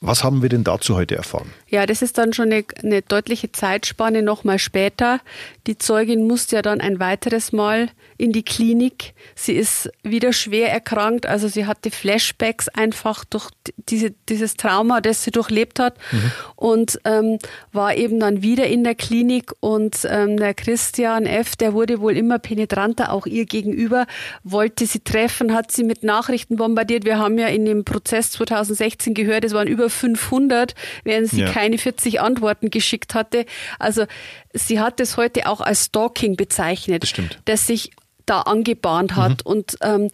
Was 0.03 0.25
haben 0.25 0.41
wir 0.41 0.49
denn 0.49 0.65
dazu 0.65 0.97
heute 0.97 1.15
erfahren? 1.17 1.53
Ja, 1.69 1.85
das 1.85 2.01
ist 2.01 2.17
dann 2.17 2.33
schon 2.33 2.47
eine, 2.47 2.65
eine 2.83 3.03
deutliche 3.03 3.53
Zeitspanne 3.53 4.23
nochmal 4.23 4.59
später. 4.59 5.21
Die 5.67 5.77
Zeugin 5.77 6.27
musste 6.27 6.57
ja 6.57 6.63
dann 6.63 6.81
ein 6.81 7.01
weiteres 7.01 7.53
Mal 7.53 7.91
in 8.17 8.33
die 8.33 8.43
Klinik. 8.43 9.13
Sie 9.35 9.53
ist 9.53 9.91
wieder 10.03 10.33
schwer 10.33 10.73
erkrankt, 10.73 11.27
also 11.27 11.49
sie 11.49 11.67
hatte 11.67 11.91
Flashbacks 11.91 12.69
einfach 12.69 13.27
durch 13.27 13.51
diese, 13.91 14.13
dieses 14.29 14.55
Trauma, 14.55 15.03
das 15.03 15.23
sie 15.23 15.33
durchlebt 15.33 15.79
hat 15.79 15.99
mhm. 16.13 16.33
und 16.57 17.01
ähm, 17.05 17.39
war 17.73 17.95
eben 17.95 18.21
dann 18.21 18.43
wieder 18.43 18.67
in 18.67 18.85
der 18.85 18.95
Klinik 18.95 19.53
und 19.61 19.99
ähm, 20.09 20.39
der 20.39 20.55
Christian 20.55 21.27
F., 21.27 21.57
der 21.57 21.75
wurde 21.75 22.01
wohl 22.01 22.17
immer 22.17 22.39
penetranter, 22.39 23.13
auch 23.13 23.27
ihr 23.27 23.45
gegenüber, 23.45 24.07
wollte 24.45 24.87
sie 24.87 25.01
treffen, 25.01 25.53
hat 25.53 25.73
sie 25.73 25.85
mit 25.85 26.03
Nachrichten 26.03 26.57
bombardiert. 26.57 27.05
Wir 27.05 27.19
haben 27.19 27.39
ja 27.39 27.49
in 27.49 27.67
dem 27.67 27.85
Prozess 27.85 28.31
2016 28.31 29.13
gehört, 29.13 29.45
es 29.45 29.53
waren 29.53 29.69
über 29.69 29.90
500, 29.91 30.75
während 31.05 31.29
sie 31.29 31.43
ja. 31.43 31.53
keine 31.53 31.79
40 31.79 32.21
Antworten 32.21 32.71
geschickt 32.71 33.15
hatte. 33.15 33.47
Also 33.79 34.07
sie 34.53 34.81
hat 34.81 35.01
es 35.01 35.17
heute 35.17 35.47
auch 35.47 35.61
als 35.61 35.87
Stalking 35.87 36.37
bezeichnet, 36.37 37.03
das 37.03 37.11
stimmt. 37.11 37.39
dass 37.45 37.67
sich 37.67 37.91
da 38.27 38.43
angebahnt 38.43 39.17
hat 39.17 39.45
mhm. 39.45 39.51
und 39.51 39.77
ähm, 39.83 40.09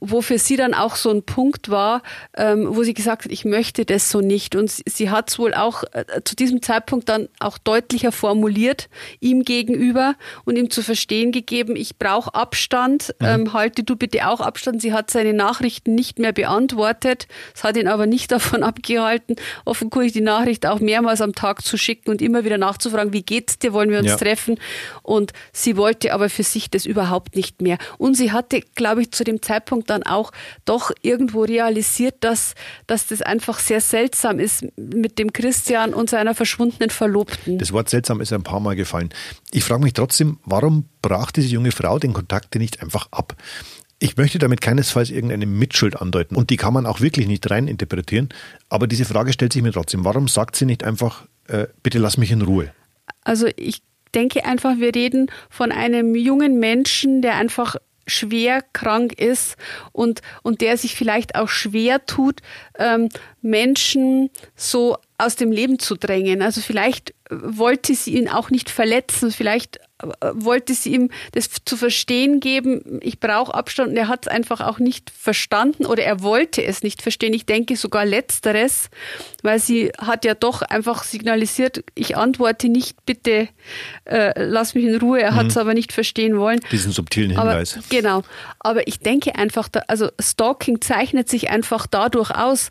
wo 0.00 0.22
für 0.22 0.38
sie 0.38 0.56
dann 0.56 0.74
auch 0.74 0.96
so 0.96 1.10
ein 1.10 1.22
Punkt 1.22 1.70
war, 1.70 2.02
ähm, 2.36 2.66
wo 2.70 2.82
sie 2.82 2.94
gesagt 2.94 3.24
hat, 3.24 3.32
ich 3.32 3.44
möchte 3.44 3.84
das 3.84 4.10
so 4.10 4.20
nicht. 4.20 4.56
Und 4.56 4.70
sie, 4.70 4.82
sie 4.86 5.10
hat 5.10 5.30
es 5.30 5.38
wohl 5.38 5.54
auch 5.54 5.84
äh, 5.92 6.04
zu 6.24 6.34
diesem 6.36 6.62
Zeitpunkt 6.62 7.08
dann 7.08 7.28
auch 7.38 7.58
deutlicher 7.58 8.12
formuliert 8.12 8.88
ihm 9.20 9.44
gegenüber 9.44 10.14
und 10.44 10.56
ihm 10.56 10.70
zu 10.70 10.82
verstehen 10.82 11.32
gegeben, 11.32 11.76
ich 11.76 11.98
brauche 11.98 12.34
Abstand, 12.34 13.14
mhm. 13.20 13.26
ähm, 13.26 13.52
halte 13.52 13.84
du 13.84 13.96
bitte 13.96 14.28
auch 14.28 14.40
Abstand. 14.40 14.82
Sie 14.82 14.92
hat 14.92 15.10
seine 15.10 15.32
Nachrichten 15.32 15.94
nicht 15.94 16.18
mehr 16.18 16.32
beantwortet. 16.32 17.28
Es 17.54 17.64
hat 17.64 17.76
ihn 17.76 17.88
aber 17.88 18.06
nicht 18.06 18.32
davon 18.36 18.62
abgehalten, 18.62 19.36
offenkundig 19.64 20.12
die 20.12 20.20
Nachricht 20.20 20.66
auch 20.66 20.80
mehrmals 20.80 21.20
am 21.20 21.34
Tag 21.34 21.62
zu 21.62 21.76
schicken 21.76 22.10
und 22.10 22.22
immer 22.22 22.44
wieder 22.44 22.58
nachzufragen, 22.58 23.12
wie 23.12 23.22
geht's 23.22 23.58
dir, 23.58 23.72
wollen 23.72 23.90
wir 23.90 23.98
uns 23.98 24.08
ja. 24.08 24.16
treffen? 24.16 24.58
Und 25.02 25.32
sie 25.52 25.76
wollte 25.76 26.12
aber 26.12 26.28
für 26.28 26.42
sich 26.42 26.70
das 26.70 26.86
überhaupt 26.86 27.36
nicht 27.36 27.62
mehr. 27.62 27.78
Und 27.98 28.14
sie 28.14 28.32
hatte, 28.32 28.60
glaube 28.74 29.02
ich, 29.02 29.12
zu 29.12 29.24
dem 29.24 29.42
Zeitpunkt 29.42 29.75
Zeitpunkt 29.76 29.90
dann 29.90 30.02
auch 30.02 30.32
doch 30.64 30.90
irgendwo 31.02 31.42
realisiert, 31.42 32.16
dass, 32.20 32.54
dass 32.86 33.06
das 33.06 33.22
einfach 33.22 33.58
sehr 33.58 33.80
seltsam 33.80 34.38
ist 34.38 34.64
mit 34.76 35.18
dem 35.18 35.32
Christian 35.32 35.94
und 35.94 36.10
seiner 36.10 36.34
verschwundenen 36.34 36.90
Verlobten. 36.90 37.58
Das 37.58 37.72
Wort 37.72 37.90
seltsam 37.90 38.20
ist 38.20 38.32
ein 38.32 38.42
paar 38.42 38.60
Mal 38.60 38.76
gefallen. 38.76 39.10
Ich 39.52 39.64
frage 39.64 39.82
mich 39.82 39.92
trotzdem, 39.92 40.38
warum 40.44 40.88
brach 41.02 41.30
diese 41.30 41.48
junge 41.48 41.72
Frau 41.72 41.98
den 41.98 42.12
Kontakt 42.12 42.54
nicht 42.56 42.82
einfach 42.82 43.08
ab? 43.10 43.36
Ich 43.98 44.16
möchte 44.16 44.38
damit 44.38 44.60
keinesfalls 44.60 45.10
irgendeine 45.10 45.46
Mitschuld 45.46 46.00
andeuten 46.00 46.36
und 46.36 46.50
die 46.50 46.56
kann 46.56 46.74
man 46.74 46.84
auch 46.84 47.00
wirklich 47.00 47.26
nicht 47.26 47.50
rein 47.50 47.66
interpretieren. 47.66 48.28
Aber 48.68 48.86
diese 48.86 49.06
Frage 49.06 49.32
stellt 49.32 49.54
sich 49.54 49.62
mir 49.62 49.72
trotzdem. 49.72 50.04
Warum 50.04 50.28
sagt 50.28 50.56
sie 50.56 50.66
nicht 50.66 50.84
einfach, 50.84 51.26
äh, 51.48 51.66
bitte 51.82 51.98
lass 51.98 52.18
mich 52.18 52.30
in 52.30 52.42
Ruhe? 52.42 52.72
Also 53.24 53.46
ich 53.56 53.80
denke 54.14 54.44
einfach, 54.44 54.76
wir 54.78 54.94
reden 54.94 55.30
von 55.48 55.72
einem 55.72 56.14
jungen 56.14 56.58
Menschen, 56.58 57.22
der 57.22 57.36
einfach 57.36 57.76
schwer 58.06 58.62
krank 58.72 59.12
ist 59.18 59.56
und, 59.92 60.22
und 60.42 60.60
der 60.60 60.76
sich 60.76 60.94
vielleicht 60.94 61.34
auch 61.34 61.48
schwer 61.48 62.06
tut, 62.06 62.40
ähm, 62.78 63.08
Menschen 63.42 64.30
so 64.54 64.96
aus 65.18 65.36
dem 65.36 65.50
Leben 65.50 65.78
zu 65.78 65.96
drängen. 65.96 66.42
Also 66.42 66.60
vielleicht 66.60 67.14
wollte 67.30 67.94
sie 67.94 68.16
ihn 68.16 68.28
auch 68.28 68.50
nicht 68.50 68.70
verletzen, 68.70 69.30
vielleicht 69.32 69.80
wollte 70.34 70.74
sie 70.74 70.92
ihm 70.94 71.10
das 71.32 71.48
zu 71.64 71.76
verstehen 71.76 72.40
geben, 72.40 73.00
ich 73.00 73.18
brauche 73.18 73.54
Abstand 73.54 73.90
und 73.90 73.96
er 73.96 74.08
hat 74.08 74.26
es 74.26 74.28
einfach 74.28 74.60
auch 74.60 74.78
nicht 74.78 75.10
verstanden 75.10 75.86
oder 75.86 76.02
er 76.02 76.22
wollte 76.22 76.62
es 76.62 76.82
nicht 76.82 77.00
verstehen. 77.00 77.32
Ich 77.32 77.46
denke 77.46 77.76
sogar 77.76 78.04
letzteres, 78.04 78.90
weil 79.42 79.58
sie 79.58 79.92
hat 79.98 80.24
ja 80.26 80.34
doch 80.34 80.60
einfach 80.62 81.02
signalisiert, 81.02 81.82
ich 81.94 82.16
antworte 82.16 82.68
nicht, 82.68 83.06
bitte 83.06 83.48
äh, 84.04 84.42
lass 84.42 84.74
mich 84.74 84.84
in 84.84 84.96
Ruhe. 84.96 85.22
Er 85.22 85.32
mhm. 85.32 85.36
hat 85.36 85.46
es 85.46 85.56
aber 85.56 85.72
nicht 85.72 85.92
verstehen 85.92 86.38
wollen. 86.38 86.60
Diesen 86.70 86.92
subtilen 86.92 87.30
Hinweis. 87.30 87.76
Aber, 87.76 87.84
genau. 87.88 88.22
Aber 88.58 88.86
ich 88.86 88.98
denke 88.98 89.34
einfach, 89.36 89.68
da, 89.68 89.80
also 89.88 90.10
Stalking 90.20 90.82
zeichnet 90.82 91.30
sich 91.30 91.48
einfach 91.48 91.86
dadurch 91.86 92.30
aus, 92.30 92.68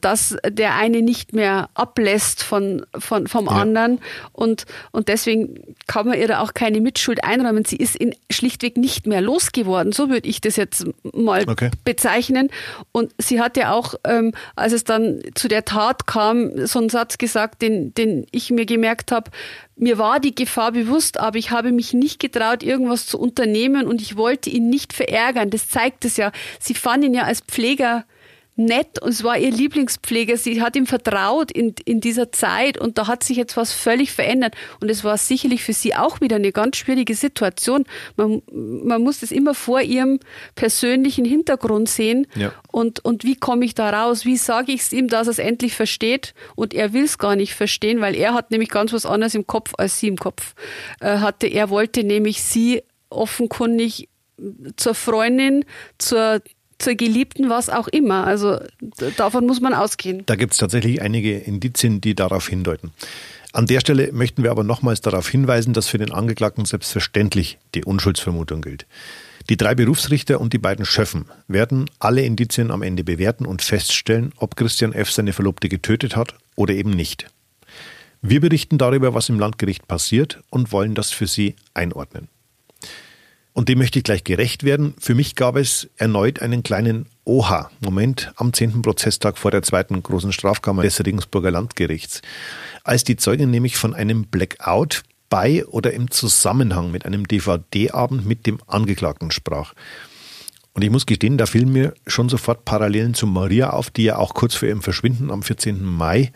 dass 0.00 0.36
der 0.46 0.74
eine 0.74 1.00
nicht 1.00 1.32
mehr 1.32 1.70
ablässt 1.74 2.42
von, 2.42 2.84
von, 2.98 3.26
vom 3.26 3.46
ja. 3.46 3.52
anderen 3.52 4.00
und, 4.32 4.66
und 4.92 5.08
deswegen 5.08 5.76
kann 5.86 6.06
man 6.06 6.18
ihr 6.18 6.28
da 6.28 6.40
auch 6.40 6.52
keine 6.58 6.80
Mitschuld 6.80 7.22
einräumen. 7.22 7.64
Sie 7.64 7.76
ist 7.76 8.00
ihn 8.00 8.16
schlichtweg 8.32 8.76
nicht 8.76 9.06
mehr 9.06 9.20
losgeworden. 9.20 9.92
So 9.92 10.10
würde 10.10 10.28
ich 10.28 10.40
das 10.40 10.56
jetzt 10.56 10.86
mal 11.14 11.48
okay. 11.48 11.70
bezeichnen. 11.84 12.50
Und 12.90 13.14
sie 13.16 13.40
hat 13.40 13.56
ja 13.56 13.72
auch, 13.72 13.94
ähm, 14.02 14.32
als 14.56 14.72
es 14.72 14.82
dann 14.82 15.20
zu 15.36 15.46
der 15.46 15.64
Tat 15.64 16.08
kam, 16.08 16.66
so 16.66 16.80
einen 16.80 16.88
Satz 16.88 17.16
gesagt, 17.16 17.62
den, 17.62 17.94
den 17.94 18.26
ich 18.32 18.50
mir 18.50 18.66
gemerkt 18.66 19.12
habe, 19.12 19.30
mir 19.76 19.98
war 19.98 20.18
die 20.18 20.34
Gefahr 20.34 20.72
bewusst, 20.72 21.20
aber 21.20 21.38
ich 21.38 21.52
habe 21.52 21.70
mich 21.70 21.94
nicht 21.94 22.18
getraut, 22.18 22.64
irgendwas 22.64 23.06
zu 23.06 23.20
unternehmen 23.20 23.86
und 23.86 24.02
ich 24.02 24.16
wollte 24.16 24.50
ihn 24.50 24.68
nicht 24.68 24.92
verärgern. 24.92 25.50
Das 25.50 25.68
zeigt 25.68 26.04
es 26.04 26.16
ja. 26.16 26.32
Sie 26.58 26.74
fand 26.74 27.04
ihn 27.04 27.14
ja 27.14 27.22
als 27.22 27.40
Pfleger 27.40 28.04
nett 28.58 29.00
und 29.00 29.10
es 29.10 29.22
war 29.24 29.38
ihr 29.38 29.50
Lieblingspfleger. 29.50 30.36
Sie 30.36 30.60
hat 30.60 30.76
ihm 30.76 30.86
vertraut 30.86 31.50
in, 31.50 31.74
in 31.84 32.00
dieser 32.00 32.32
Zeit 32.32 32.76
und 32.76 32.98
da 32.98 33.06
hat 33.06 33.22
sich 33.22 33.36
jetzt 33.36 33.56
was 33.56 33.72
völlig 33.72 34.12
verändert. 34.12 34.54
Und 34.80 34.90
es 34.90 35.04
war 35.04 35.16
sicherlich 35.16 35.62
für 35.62 35.72
sie 35.72 35.94
auch 35.94 36.20
wieder 36.20 36.36
eine 36.36 36.52
ganz 36.52 36.76
schwierige 36.76 37.14
Situation. 37.14 37.84
Man, 38.16 38.42
man 38.52 39.02
muss 39.02 39.20
das 39.20 39.30
immer 39.30 39.54
vor 39.54 39.80
ihrem 39.80 40.18
persönlichen 40.56 41.24
Hintergrund 41.24 41.88
sehen. 41.88 42.26
Ja. 42.34 42.52
Und, 42.70 43.04
und 43.04 43.24
wie 43.24 43.36
komme 43.36 43.64
ich 43.64 43.74
da 43.74 43.90
raus? 43.90 44.24
Wie 44.24 44.36
sage 44.36 44.72
ich 44.72 44.82
es 44.82 44.92
ihm, 44.92 45.08
dass 45.08 45.28
er 45.28 45.32
es 45.32 45.38
endlich 45.38 45.74
versteht? 45.74 46.34
Und 46.56 46.74
er 46.74 46.92
will 46.92 47.04
es 47.04 47.18
gar 47.18 47.36
nicht 47.36 47.54
verstehen, 47.54 48.00
weil 48.00 48.16
er 48.16 48.34
hat 48.34 48.50
nämlich 48.50 48.70
ganz 48.70 48.92
was 48.92 49.06
anderes 49.06 49.34
im 49.34 49.46
Kopf 49.46 49.72
als 49.78 50.00
sie 50.00 50.08
im 50.08 50.16
Kopf 50.16 50.54
äh, 51.00 51.18
hatte. 51.18 51.46
Er 51.46 51.70
wollte 51.70 52.02
nämlich 52.02 52.42
sie 52.42 52.82
offenkundig 53.08 54.08
zur 54.76 54.94
Freundin, 54.94 55.64
zur 55.98 56.40
zur 56.78 56.94
Geliebten, 56.94 57.50
was 57.50 57.68
auch 57.68 57.88
immer. 57.88 58.26
Also 58.26 58.60
davon 59.16 59.46
muss 59.46 59.60
man 59.60 59.74
ausgehen. 59.74 60.22
Da 60.26 60.36
gibt 60.36 60.52
es 60.52 60.58
tatsächlich 60.58 61.02
einige 61.02 61.36
Indizien, 61.38 62.00
die 62.00 62.14
darauf 62.14 62.48
hindeuten. 62.48 62.92
An 63.52 63.66
der 63.66 63.80
Stelle 63.80 64.12
möchten 64.12 64.42
wir 64.42 64.50
aber 64.50 64.62
nochmals 64.62 65.00
darauf 65.00 65.28
hinweisen, 65.28 65.72
dass 65.72 65.88
für 65.88 65.98
den 65.98 66.12
Angeklagten 66.12 66.64
selbstverständlich 66.64 67.58
die 67.74 67.84
Unschuldsvermutung 67.84 68.60
gilt. 68.60 68.86
Die 69.48 69.56
drei 69.56 69.74
Berufsrichter 69.74 70.40
und 70.40 70.52
die 70.52 70.58
beiden 70.58 70.84
Schöffen 70.84 71.24
werden 71.48 71.90
alle 71.98 72.22
Indizien 72.22 72.70
am 72.70 72.82
Ende 72.82 73.02
bewerten 73.02 73.46
und 73.46 73.62
feststellen, 73.62 74.32
ob 74.36 74.56
Christian 74.56 74.92
F. 74.92 75.10
seine 75.10 75.32
Verlobte 75.32 75.70
getötet 75.70 76.16
hat 76.16 76.34
oder 76.54 76.74
eben 76.74 76.90
nicht. 76.90 77.30
Wir 78.20 78.40
berichten 78.40 78.76
darüber, 78.76 79.14
was 79.14 79.30
im 79.30 79.38
Landgericht 79.38 79.88
passiert 79.88 80.40
und 80.50 80.70
wollen 80.72 80.94
das 80.94 81.10
für 81.10 81.26
Sie 81.26 81.56
einordnen. 81.72 82.28
Und 83.52 83.68
dem 83.68 83.78
möchte 83.78 83.98
ich 83.98 84.04
gleich 84.04 84.24
gerecht 84.24 84.62
werden. 84.62 84.94
Für 85.00 85.14
mich 85.14 85.34
gab 85.34 85.56
es 85.56 85.88
erneut 85.96 86.40
einen 86.40 86.62
kleinen 86.62 87.06
Oha-Moment 87.24 88.32
am 88.36 88.52
10. 88.52 88.82
Prozesstag 88.82 89.36
vor 89.36 89.50
der 89.50 89.62
zweiten 89.62 90.02
großen 90.02 90.32
Strafkammer 90.32 90.82
des 90.82 91.04
Regensburger 91.04 91.50
Landgerichts, 91.50 92.22
als 92.84 93.04
die 93.04 93.16
Zeugin 93.16 93.50
nämlich 93.50 93.76
von 93.76 93.94
einem 93.94 94.24
Blackout 94.26 95.02
bei 95.28 95.66
oder 95.66 95.92
im 95.92 96.10
Zusammenhang 96.10 96.90
mit 96.90 97.04
einem 97.04 97.28
DVD-Abend 97.28 98.26
mit 98.26 98.46
dem 98.46 98.60
Angeklagten 98.66 99.30
sprach. 99.30 99.74
Und 100.72 100.84
ich 100.84 100.90
muss 100.90 101.06
gestehen, 101.06 101.38
da 101.38 101.46
fielen 101.46 101.72
mir 101.72 101.94
schon 102.06 102.28
sofort 102.28 102.64
Parallelen 102.64 103.12
zu 103.14 103.26
Maria 103.26 103.70
auf, 103.70 103.90
die 103.90 104.04
ja 104.04 104.16
auch 104.16 104.34
kurz 104.34 104.54
vor 104.54 104.68
ihrem 104.68 104.82
Verschwinden 104.82 105.30
am 105.30 105.42
14. 105.42 105.84
Mai, 105.84 106.32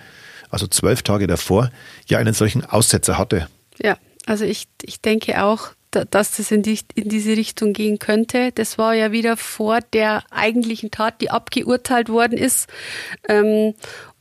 also 0.51 0.67
zwölf 0.67 1.03
Tage 1.03 1.27
davor, 1.27 1.71
ja 2.07 2.19
einen 2.19 2.35
solchen 2.35 2.65
Aussetzer 2.65 3.19
hatte. 3.19 3.49
Ja, 3.81 3.97
also 4.27 4.45
ich, 4.45 4.67
ich 4.83 5.01
denke 5.01 5.45
auch, 5.45 5.71
dass 5.93 6.37
das 6.37 6.51
in, 6.51 6.63
die, 6.63 6.79
in 6.95 7.09
diese 7.09 7.37
Richtung 7.37 7.73
gehen 7.73 7.99
könnte. 7.99 8.53
Das 8.53 8.79
war 8.79 8.95
ja 8.95 9.13
wieder 9.13 9.37
vor 9.37 9.81
der 9.93 10.25
eigentlichen 10.31 10.91
Tat, 10.91 11.21
die 11.21 11.31
abgeurteilt 11.31 12.09
worden 12.09 12.39
ist. 12.39 12.69
Ähm, 13.29 13.75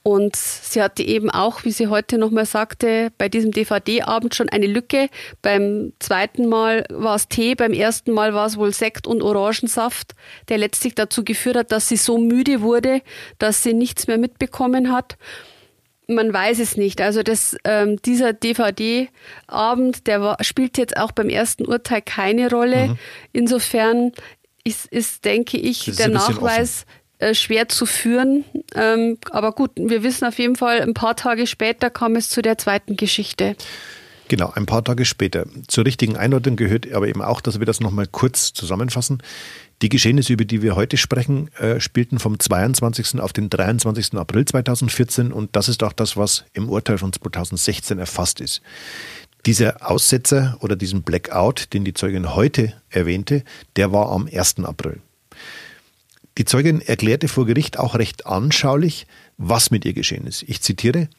und 0.03 0.35
sie 0.35 0.81
hatte 0.81 1.03
eben 1.03 1.29
auch, 1.29 1.63
wie 1.63 1.71
sie 1.71 1.87
heute 1.87 2.17
nochmal 2.17 2.45
sagte, 2.45 3.11
bei 3.19 3.29
diesem 3.29 3.51
DVD-Abend 3.51 4.33
schon 4.33 4.49
eine 4.49 4.65
Lücke. 4.65 5.09
Beim 5.43 5.93
zweiten 5.99 6.49
Mal 6.49 6.85
war 6.89 7.15
es 7.15 7.27
Tee, 7.27 7.53
beim 7.53 7.71
ersten 7.71 8.11
Mal 8.11 8.33
war 8.33 8.47
es 8.47 8.57
wohl 8.57 8.73
Sekt 8.73 9.05
und 9.05 9.21
Orangensaft, 9.21 10.15
der 10.49 10.57
letztlich 10.57 10.95
dazu 10.95 11.23
geführt 11.23 11.55
hat, 11.55 11.71
dass 11.71 11.87
sie 11.87 11.97
so 11.97 12.17
müde 12.17 12.61
wurde, 12.61 13.01
dass 13.37 13.61
sie 13.61 13.73
nichts 13.73 14.07
mehr 14.07 14.17
mitbekommen 14.17 14.91
hat 14.91 15.17
man 16.15 16.33
weiß 16.33 16.59
es 16.59 16.77
nicht. 16.77 17.01
Also 17.01 17.23
das, 17.23 17.55
ähm, 17.63 18.01
dieser 18.01 18.33
DVD-Abend, 18.33 20.07
der 20.07 20.21
war, 20.21 20.43
spielt 20.43 20.77
jetzt 20.77 20.97
auch 20.97 21.11
beim 21.11 21.29
ersten 21.29 21.65
Urteil 21.65 22.01
keine 22.01 22.49
Rolle. 22.49 22.89
Mhm. 22.89 22.97
Insofern 23.33 24.11
ist, 24.63 24.85
ist, 24.87 25.25
denke 25.25 25.57
ich, 25.57 25.91
der 25.97 26.09
Nachweis 26.09 26.85
äh, 27.19 27.33
schwer 27.33 27.69
zu 27.69 27.85
führen. 27.85 28.45
Ähm, 28.75 29.17
aber 29.29 29.51
gut, 29.51 29.71
wir 29.75 30.03
wissen 30.03 30.25
auf 30.25 30.39
jeden 30.39 30.55
Fall, 30.55 30.81
ein 30.81 30.93
paar 30.93 31.15
Tage 31.15 31.47
später 31.47 31.89
kam 31.89 32.15
es 32.15 32.29
zu 32.29 32.41
der 32.41 32.57
zweiten 32.57 32.95
Geschichte. 32.97 33.55
Genau, 34.31 34.49
ein 34.55 34.65
paar 34.65 34.81
Tage 34.81 35.03
später. 35.03 35.45
Zur 35.67 35.83
richtigen 35.83 36.15
Einordnung 36.15 36.55
gehört 36.55 36.89
aber 36.93 37.09
eben 37.09 37.21
auch, 37.21 37.41
dass 37.41 37.59
wir 37.59 37.65
das 37.65 37.81
nochmal 37.81 38.07
kurz 38.07 38.53
zusammenfassen. 38.53 39.21
Die 39.81 39.89
Geschehnisse, 39.89 40.31
über 40.31 40.45
die 40.45 40.61
wir 40.61 40.77
heute 40.77 40.95
sprechen, 40.95 41.53
äh, 41.55 41.81
spielten 41.81 42.17
vom 42.17 42.39
22. 42.39 43.19
auf 43.19 43.33
den 43.33 43.49
23. 43.49 44.13
April 44.13 44.45
2014 44.45 45.33
und 45.33 45.53
das 45.57 45.67
ist 45.67 45.83
auch 45.83 45.91
das, 45.91 46.15
was 46.15 46.45
im 46.53 46.69
Urteil 46.69 46.97
von 46.97 47.11
2016 47.11 47.99
erfasst 47.99 48.39
ist. 48.39 48.61
Dieser 49.45 49.91
Aussetzer 49.91 50.55
oder 50.61 50.77
diesen 50.77 51.01
Blackout, 51.01 51.73
den 51.73 51.83
die 51.83 51.93
Zeugin 51.93 52.33
heute 52.33 52.71
erwähnte, 52.89 53.43
der 53.75 53.91
war 53.91 54.13
am 54.13 54.29
1. 54.31 54.63
April. 54.63 55.01
Die 56.37 56.45
Zeugin 56.45 56.79
erklärte 56.79 57.27
vor 57.27 57.45
Gericht 57.45 57.77
auch 57.77 57.95
recht 57.95 58.27
anschaulich, 58.27 59.07
was 59.37 59.71
mit 59.71 59.83
ihr 59.83 59.91
geschehen 59.91 60.25
ist. 60.25 60.43
Ich 60.43 60.61
zitiere, 60.61 61.09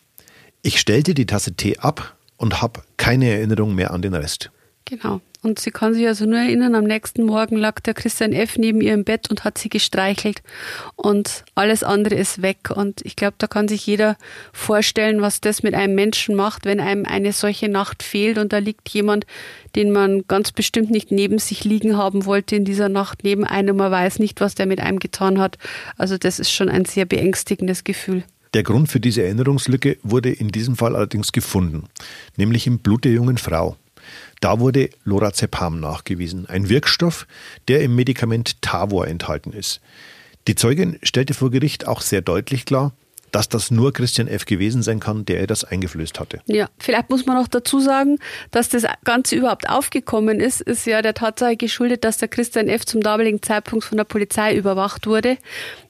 ich 0.62 0.80
stellte 0.80 1.12
die 1.12 1.26
Tasse 1.26 1.52
Tee 1.52 1.76
ab 1.76 2.16
und 2.42 2.60
habe 2.60 2.82
keine 2.96 3.30
Erinnerung 3.30 3.74
mehr 3.74 3.92
an 3.92 4.02
den 4.02 4.14
Rest. 4.14 4.50
Genau. 4.84 5.20
Und 5.42 5.58
sie 5.58 5.70
kann 5.70 5.94
sich 5.94 6.06
also 6.06 6.24
nur 6.24 6.38
erinnern, 6.38 6.74
am 6.74 6.84
nächsten 6.84 7.24
Morgen 7.24 7.56
lag 7.56 7.80
der 7.80 7.94
Christian 7.94 8.32
F. 8.32 8.58
neben 8.58 8.80
ihr 8.80 8.94
im 8.94 9.04
Bett 9.04 9.30
und 9.30 9.44
hat 9.44 9.58
sie 9.58 9.68
gestreichelt. 9.68 10.42
Und 10.96 11.44
alles 11.54 11.82
andere 11.82 12.16
ist 12.16 12.42
weg. 12.42 12.70
Und 12.74 13.00
ich 13.04 13.16
glaube, 13.16 13.34
da 13.38 13.46
kann 13.46 13.68
sich 13.68 13.86
jeder 13.86 14.16
vorstellen, 14.52 15.20
was 15.20 15.40
das 15.40 15.62
mit 15.62 15.74
einem 15.74 15.94
Menschen 15.94 16.34
macht, 16.34 16.64
wenn 16.64 16.80
einem 16.80 17.06
eine 17.06 17.32
solche 17.32 17.68
Nacht 17.68 18.02
fehlt 18.02 18.38
und 18.38 18.52
da 18.52 18.58
liegt 18.58 18.88
jemand, 18.88 19.24
den 19.74 19.90
man 19.90 20.24
ganz 20.28 20.52
bestimmt 20.52 20.90
nicht 20.90 21.10
neben 21.10 21.38
sich 21.38 21.64
liegen 21.64 21.96
haben 21.96 22.24
wollte 22.24 22.56
in 22.56 22.64
dieser 22.64 22.88
Nacht 22.88 23.24
neben 23.24 23.44
einem. 23.44 23.76
Man 23.76 23.90
weiß 23.90 24.18
nicht, 24.18 24.40
was 24.40 24.54
der 24.54 24.66
mit 24.66 24.80
einem 24.80 24.98
getan 24.98 25.40
hat. 25.40 25.58
Also 25.96 26.18
das 26.18 26.38
ist 26.38 26.52
schon 26.52 26.68
ein 26.68 26.84
sehr 26.84 27.04
beängstigendes 27.04 27.82
Gefühl. 27.84 28.24
Der 28.54 28.62
Grund 28.62 28.90
für 28.90 29.00
diese 29.00 29.22
Erinnerungslücke 29.22 29.96
wurde 30.02 30.30
in 30.30 30.48
diesem 30.48 30.76
Fall 30.76 30.94
allerdings 30.94 31.32
gefunden, 31.32 31.88
nämlich 32.36 32.66
im 32.66 32.80
Blut 32.80 33.04
der 33.04 33.12
jungen 33.12 33.38
Frau. 33.38 33.76
Da 34.40 34.60
wurde 34.60 34.90
Lorazepam 35.04 35.80
nachgewiesen, 35.80 36.46
ein 36.46 36.68
Wirkstoff, 36.68 37.26
der 37.68 37.82
im 37.82 37.94
Medikament 37.94 38.60
Tavor 38.60 39.06
enthalten 39.06 39.52
ist. 39.52 39.80
Die 40.48 40.54
Zeugin 40.54 40.98
stellte 41.02 41.34
vor 41.34 41.50
Gericht 41.50 41.86
auch 41.86 42.02
sehr 42.02 42.20
deutlich 42.20 42.66
klar, 42.66 42.92
dass 43.32 43.48
das 43.48 43.70
nur 43.70 43.92
Christian 43.92 44.28
F. 44.28 44.44
gewesen 44.44 44.82
sein 44.82 45.00
kann, 45.00 45.24
der 45.24 45.40
ihr 45.40 45.46
das 45.46 45.64
eingeflößt 45.64 46.20
hatte. 46.20 46.40
Ja, 46.46 46.68
vielleicht 46.78 47.10
muss 47.10 47.26
man 47.26 47.36
noch 47.36 47.48
dazu 47.48 47.80
sagen, 47.80 48.18
dass 48.50 48.68
das 48.68 48.84
Ganze 49.04 49.36
überhaupt 49.36 49.68
aufgekommen 49.68 50.38
ist, 50.38 50.60
ist 50.60 50.86
ja 50.86 51.02
der 51.02 51.14
Tatsache 51.14 51.56
geschuldet, 51.56 52.04
dass 52.04 52.18
der 52.18 52.28
Christian 52.28 52.68
F. 52.68 52.84
zum 52.86 53.00
damaligen 53.00 53.42
Zeitpunkt 53.42 53.84
von 53.84 53.98
der 53.98 54.04
Polizei 54.04 54.54
überwacht 54.54 55.06
wurde 55.06 55.38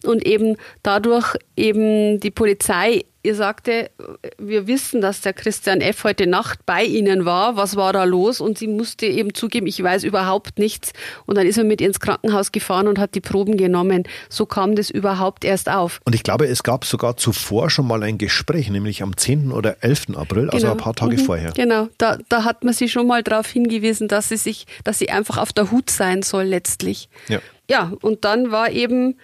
und 0.04 0.24
eben 0.24 0.56
dadurch 0.82 1.36
eben 1.56 2.20
die 2.20 2.30
Polizei 2.30 3.04
ihr 3.22 3.34
sagte, 3.34 3.90
wir 4.38 4.66
wissen, 4.66 5.00
dass 5.00 5.20
der 5.20 5.32
Christian 5.32 5.80
F. 5.80 6.04
heute 6.04 6.26
Nacht 6.26 6.66
bei 6.66 6.84
Ihnen 6.84 7.24
war. 7.24 7.56
Was 7.56 7.76
war 7.76 7.92
da 7.92 8.04
los? 8.04 8.40
Und 8.40 8.58
sie 8.58 8.66
musste 8.66 9.06
eben 9.06 9.34
zugeben, 9.34 9.66
ich 9.66 9.82
weiß 9.82 10.04
überhaupt 10.04 10.58
nichts. 10.58 10.92
Und 11.26 11.36
dann 11.36 11.46
ist 11.46 11.58
er 11.58 11.64
mit 11.64 11.80
ihr 11.80 11.86
ins 11.86 12.00
Krankenhaus 12.00 12.52
gefahren 12.52 12.88
und 12.88 12.98
hat 12.98 13.14
die 13.14 13.20
Proben 13.20 13.56
genommen. 13.56 14.04
So 14.28 14.46
kam 14.46 14.74
das 14.74 14.90
überhaupt 14.90 15.44
erst 15.44 15.68
auf. 15.68 16.00
Und 16.04 16.14
ich 16.14 16.22
glaube, 16.22 16.46
es 16.46 16.62
gab 16.62 16.84
sogar 16.84 17.16
zuvor 17.16 17.70
schon 17.70 17.86
mal 17.86 18.02
ein 18.02 18.18
Gespräch, 18.18 18.70
nämlich 18.70 19.02
am 19.02 19.16
10. 19.16 19.52
oder 19.52 19.76
11. 19.82 20.16
April, 20.16 20.50
also 20.50 20.66
genau. 20.66 20.72
ein 20.72 20.78
paar 20.78 20.94
Tage 20.94 21.16
mhm. 21.16 21.24
vorher. 21.24 21.52
Genau, 21.52 21.88
da, 21.98 22.18
da 22.28 22.44
hat 22.44 22.64
man 22.64 22.74
sie 22.74 22.88
schon 22.88 23.06
mal 23.06 23.22
darauf 23.22 23.46
hingewiesen, 23.46 24.08
dass 24.08 24.30
sie 24.30 24.36
sich, 24.36 24.66
dass 24.84 24.98
sie 24.98 25.10
einfach 25.10 25.38
auf 25.38 25.52
der 25.52 25.70
Hut 25.70 25.90
sein 25.90 26.22
soll 26.22 26.44
letztlich. 26.44 27.08
Ja. 27.28 27.40
Ja, 27.70 27.92
und 28.02 28.24
dann 28.24 28.50
war 28.50 28.70
eben 28.70 29.16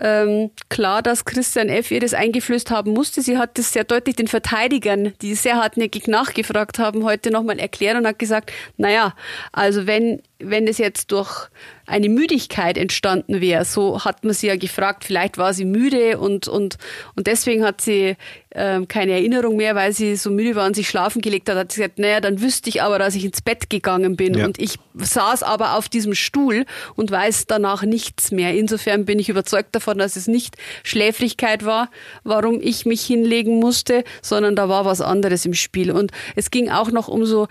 ähm, 0.00 0.50
klar, 0.68 1.02
dass 1.02 1.24
Christian 1.24 1.68
F. 1.68 1.90
ihr 1.90 2.00
das 2.00 2.14
eingeflößt 2.14 2.70
haben 2.70 2.92
musste. 2.92 3.22
Sie 3.22 3.38
hat 3.38 3.58
das 3.58 3.72
sehr 3.72 3.84
deutlich 3.84 4.16
den 4.16 4.28
Verteidigern, 4.28 5.12
die 5.20 5.34
sehr 5.34 5.56
hartnäckig 5.56 6.08
nachgefragt 6.08 6.78
haben, 6.78 7.04
heute 7.04 7.30
nochmal 7.30 7.58
erklärt 7.58 7.96
und 7.96 8.06
hat 8.06 8.18
gesagt, 8.18 8.52
naja, 8.76 9.14
also 9.52 9.86
wenn 9.86 10.22
wenn 10.42 10.66
es 10.66 10.78
jetzt 10.78 11.12
durch 11.12 11.48
eine 11.86 12.08
Müdigkeit 12.08 12.78
entstanden 12.78 13.40
wäre, 13.40 13.64
so 13.64 14.04
hat 14.04 14.24
man 14.24 14.32
sie 14.32 14.46
ja 14.46 14.56
gefragt, 14.56 15.04
vielleicht 15.04 15.38
war 15.38 15.52
sie 15.52 15.64
müde 15.64 16.18
und, 16.18 16.46
und, 16.46 16.78
und 17.16 17.26
deswegen 17.26 17.64
hat 17.64 17.80
sie 17.80 18.16
ähm, 18.52 18.88
keine 18.88 19.12
Erinnerung 19.12 19.56
mehr, 19.56 19.74
weil 19.74 19.92
sie 19.92 20.16
so 20.16 20.30
müde 20.30 20.54
war 20.54 20.66
und 20.66 20.74
sich 20.74 20.88
schlafen 20.88 21.20
gelegt 21.20 21.48
hat, 21.48 21.56
hat 21.56 21.72
sie 21.72 21.80
gesagt, 21.80 21.98
naja, 21.98 22.20
dann 22.20 22.40
wüsste 22.40 22.68
ich 22.68 22.82
aber, 22.82 22.98
dass 22.98 23.14
ich 23.14 23.24
ins 23.24 23.42
Bett 23.42 23.70
gegangen 23.70 24.16
bin 24.16 24.34
ja. 24.34 24.44
und 24.44 24.60
ich 24.60 24.76
saß 24.94 25.42
aber 25.42 25.76
auf 25.76 25.88
diesem 25.88 26.14
Stuhl 26.14 26.64
und 26.94 27.10
weiß 27.10 27.46
danach 27.46 27.82
nichts 27.82 28.30
mehr. 28.30 28.54
Insofern 28.54 29.04
bin 29.04 29.18
ich 29.18 29.28
überzeugt 29.28 29.74
davon, 29.74 29.98
dass 29.98 30.16
es 30.16 30.26
nicht 30.26 30.56
Schläfrigkeit 30.82 31.64
war, 31.64 31.90
warum 32.22 32.60
ich 32.60 32.86
mich 32.86 33.02
hinlegen 33.02 33.58
musste, 33.58 34.04
sondern 34.22 34.56
da 34.56 34.68
war 34.68 34.84
was 34.84 35.00
anderes 35.00 35.44
im 35.44 35.54
Spiel. 35.54 35.90
Und 35.90 36.12
es 36.36 36.50
ging 36.50 36.70
auch 36.70 36.90
noch 36.90 37.08
um 37.08 37.24
so 37.26 37.48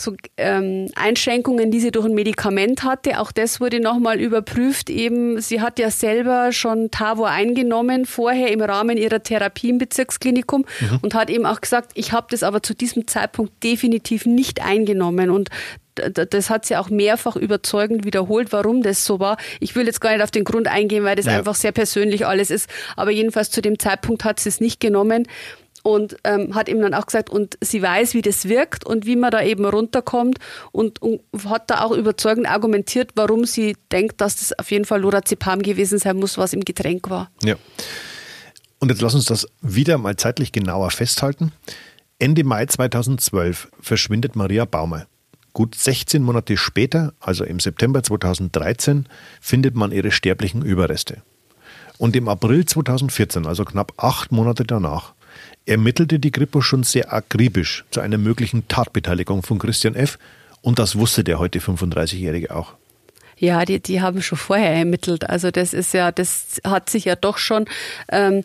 so 0.00 0.14
ähm, 0.36 0.88
Einschränkungen, 0.94 1.70
die 1.70 1.80
sie 1.80 1.90
durch 1.90 2.06
ein 2.06 2.14
Medikament 2.14 2.82
hatte. 2.82 3.20
Auch 3.20 3.32
das 3.32 3.60
wurde 3.60 3.80
nochmal 3.80 4.20
überprüft. 4.20 4.90
Eben, 4.90 5.40
sie 5.40 5.60
hat 5.60 5.78
ja 5.78 5.90
selber 5.90 6.52
schon 6.52 6.90
Tavor 6.90 7.28
eingenommen, 7.28 8.06
vorher 8.06 8.50
im 8.50 8.60
Rahmen 8.60 8.96
ihrer 8.96 9.22
Therapie 9.22 9.70
im 9.70 9.78
Bezirksklinikum 9.78 10.64
mhm. 10.80 10.98
und 11.02 11.14
hat 11.14 11.30
eben 11.30 11.46
auch 11.46 11.60
gesagt, 11.60 11.92
ich 11.94 12.12
habe 12.12 12.26
das 12.30 12.42
aber 12.42 12.62
zu 12.62 12.74
diesem 12.74 13.06
Zeitpunkt 13.06 13.62
definitiv 13.62 14.26
nicht 14.26 14.64
eingenommen. 14.64 15.30
Und 15.30 15.50
das 15.94 16.50
hat 16.50 16.64
sie 16.64 16.76
auch 16.76 16.88
mehrfach 16.88 17.36
überzeugend 17.36 18.04
wiederholt, 18.04 18.52
warum 18.52 18.82
das 18.82 19.04
so 19.04 19.20
war. 19.20 19.36
Ich 19.58 19.74
will 19.74 19.86
jetzt 19.86 20.00
gar 20.00 20.12
nicht 20.12 20.22
auf 20.22 20.30
den 20.30 20.44
Grund 20.44 20.68
eingehen, 20.68 21.04
weil 21.04 21.16
das 21.16 21.26
ja. 21.26 21.38
einfach 21.38 21.54
sehr 21.54 21.72
persönlich 21.72 22.26
alles 22.26 22.50
ist. 22.50 22.70
Aber 22.96 23.10
jedenfalls 23.10 23.50
zu 23.50 23.60
dem 23.60 23.78
Zeitpunkt 23.78 24.24
hat 24.24 24.40
sie 24.40 24.48
es 24.48 24.60
nicht 24.60 24.80
genommen 24.80 25.26
und 25.82 26.16
ähm, 26.24 26.54
hat 26.54 26.68
ihm 26.68 26.80
dann 26.80 26.94
auch 26.94 27.06
gesagt, 27.06 27.30
und 27.30 27.56
sie 27.60 27.82
weiß, 27.82 28.14
wie 28.14 28.22
das 28.22 28.48
wirkt 28.48 28.84
und 28.84 29.06
wie 29.06 29.16
man 29.16 29.30
da 29.30 29.42
eben 29.42 29.64
runterkommt 29.64 30.38
und, 30.72 31.00
und 31.02 31.20
hat 31.46 31.70
da 31.70 31.82
auch 31.82 31.92
überzeugend 31.92 32.48
argumentiert, 32.48 33.12
warum 33.14 33.44
sie 33.44 33.76
denkt, 33.92 34.20
dass 34.20 34.36
das 34.36 34.58
auf 34.58 34.70
jeden 34.70 34.84
Fall 34.84 35.00
Lorazepam 35.00 35.62
gewesen 35.62 35.98
sein 35.98 36.16
muss, 36.16 36.38
was 36.38 36.52
im 36.52 36.64
Getränk 36.64 37.10
war. 37.10 37.30
Ja. 37.42 37.56
Und 38.78 38.88
jetzt 38.90 39.02
lass 39.02 39.14
uns 39.14 39.26
das 39.26 39.46
wieder 39.60 39.98
mal 39.98 40.16
zeitlich 40.16 40.52
genauer 40.52 40.90
festhalten. 40.90 41.52
Ende 42.18 42.44
Mai 42.44 42.66
2012 42.66 43.68
verschwindet 43.80 44.36
Maria 44.36 44.64
Baumer. 44.64 45.06
Gut 45.52 45.74
16 45.74 46.22
Monate 46.22 46.56
später, 46.56 47.12
also 47.18 47.44
im 47.44 47.60
September 47.60 48.02
2013, 48.02 49.08
findet 49.40 49.74
man 49.74 49.90
ihre 49.90 50.12
sterblichen 50.12 50.62
Überreste. 50.62 51.22
Und 51.98 52.16
im 52.16 52.28
April 52.28 52.64
2014, 52.64 53.46
also 53.46 53.64
knapp 53.64 53.92
acht 53.96 54.32
Monate 54.32 54.64
danach, 54.64 55.12
ermittelte 55.66 56.18
die 56.18 56.30
Kripo 56.30 56.60
schon 56.60 56.82
sehr 56.82 57.12
akribisch 57.12 57.84
zu 57.90 58.00
einer 58.00 58.18
möglichen 58.18 58.68
Tatbeteiligung 58.68 59.42
von 59.42 59.58
Christian 59.58 59.94
F. 59.94 60.18
Und 60.62 60.78
das 60.78 60.96
wusste 60.96 61.24
der 61.24 61.38
heute 61.38 61.58
35-Jährige 61.58 62.54
auch. 62.54 62.74
Ja, 63.38 63.64
die, 63.64 63.80
die 63.80 64.02
haben 64.02 64.20
schon 64.20 64.36
vorher 64.36 64.74
ermittelt. 64.74 65.28
Also 65.28 65.50
das 65.50 65.72
ist 65.72 65.94
ja, 65.94 66.12
das 66.12 66.60
hat 66.62 66.90
sich 66.90 67.06
ja 67.06 67.16
doch 67.16 67.38
schon 67.38 67.64
ähm, 68.10 68.42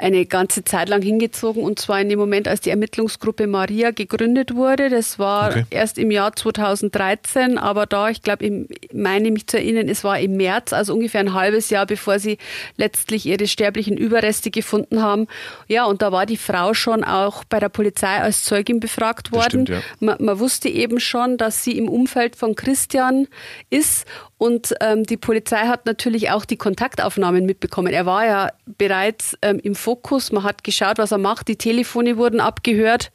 eine 0.00 0.24
ganze 0.26 0.64
Zeit 0.64 0.88
lang 0.88 1.02
hingezogen 1.02 1.62
und 1.62 1.78
zwar 1.78 2.00
in 2.00 2.08
dem 2.08 2.18
Moment, 2.18 2.48
als 2.48 2.60
die 2.60 2.70
Ermittlungsgruppe 2.70 3.46
Maria 3.46 3.90
gegründet 3.90 4.54
wurde. 4.54 4.88
Das 4.88 5.18
war 5.18 5.50
okay. 5.50 5.64
erst 5.70 5.98
im 5.98 6.10
Jahr 6.10 6.34
2013, 6.34 7.58
aber 7.58 7.86
da, 7.86 8.08
ich 8.08 8.22
glaube, 8.22 8.46
ich 8.46 8.92
meine 8.92 9.30
mich 9.30 9.46
zu 9.46 9.58
erinnern, 9.58 9.88
es 9.88 10.02
war 10.02 10.18
im 10.18 10.36
März, 10.36 10.72
also 10.72 10.94
ungefähr 10.94 11.20
ein 11.20 11.34
halbes 11.34 11.70
Jahr, 11.70 11.86
bevor 11.86 12.18
sie 12.18 12.38
letztlich 12.76 13.26
ihre 13.26 13.46
sterblichen 13.46 13.96
Überreste 13.96 14.50
gefunden 14.50 15.02
haben. 15.02 15.26
Ja, 15.68 15.84
und 15.84 16.02
da 16.02 16.12
war 16.12 16.26
die 16.26 16.38
Frau 16.38 16.72
schon 16.72 17.04
auch 17.04 17.44
bei 17.44 17.60
der 17.60 17.68
Polizei 17.68 18.20
als 18.20 18.44
Zeugin 18.44 18.80
befragt 18.80 19.32
worden. 19.32 19.66
Stimmt, 19.66 19.68
ja. 19.68 19.80
man, 20.00 20.16
man 20.18 20.38
wusste 20.38 20.68
eben 20.68 20.98
schon, 21.00 21.36
dass 21.36 21.62
sie 21.62 21.76
im 21.76 21.88
Umfeld 21.88 22.36
von 22.36 22.54
Christian 22.54 23.28
ist 23.68 24.06
und 24.40 24.74
ähm, 24.80 25.04
die 25.04 25.18
Polizei 25.18 25.66
hat 25.66 25.84
natürlich 25.84 26.30
auch 26.30 26.46
die 26.46 26.56
Kontaktaufnahmen 26.56 27.44
mitbekommen. 27.44 27.92
Er 27.92 28.06
war 28.06 28.24
ja 28.24 28.50
bereits 28.64 29.36
ähm, 29.42 29.60
im 29.62 29.74
Fokus. 29.90 30.30
Man 30.30 30.44
hat 30.44 30.62
geschaut, 30.62 30.98
was 30.98 31.10
er 31.10 31.18
macht. 31.18 31.48
Die 31.48 31.56
Telefone 31.56 32.16
wurden 32.16 32.38
abgehört 32.38 33.10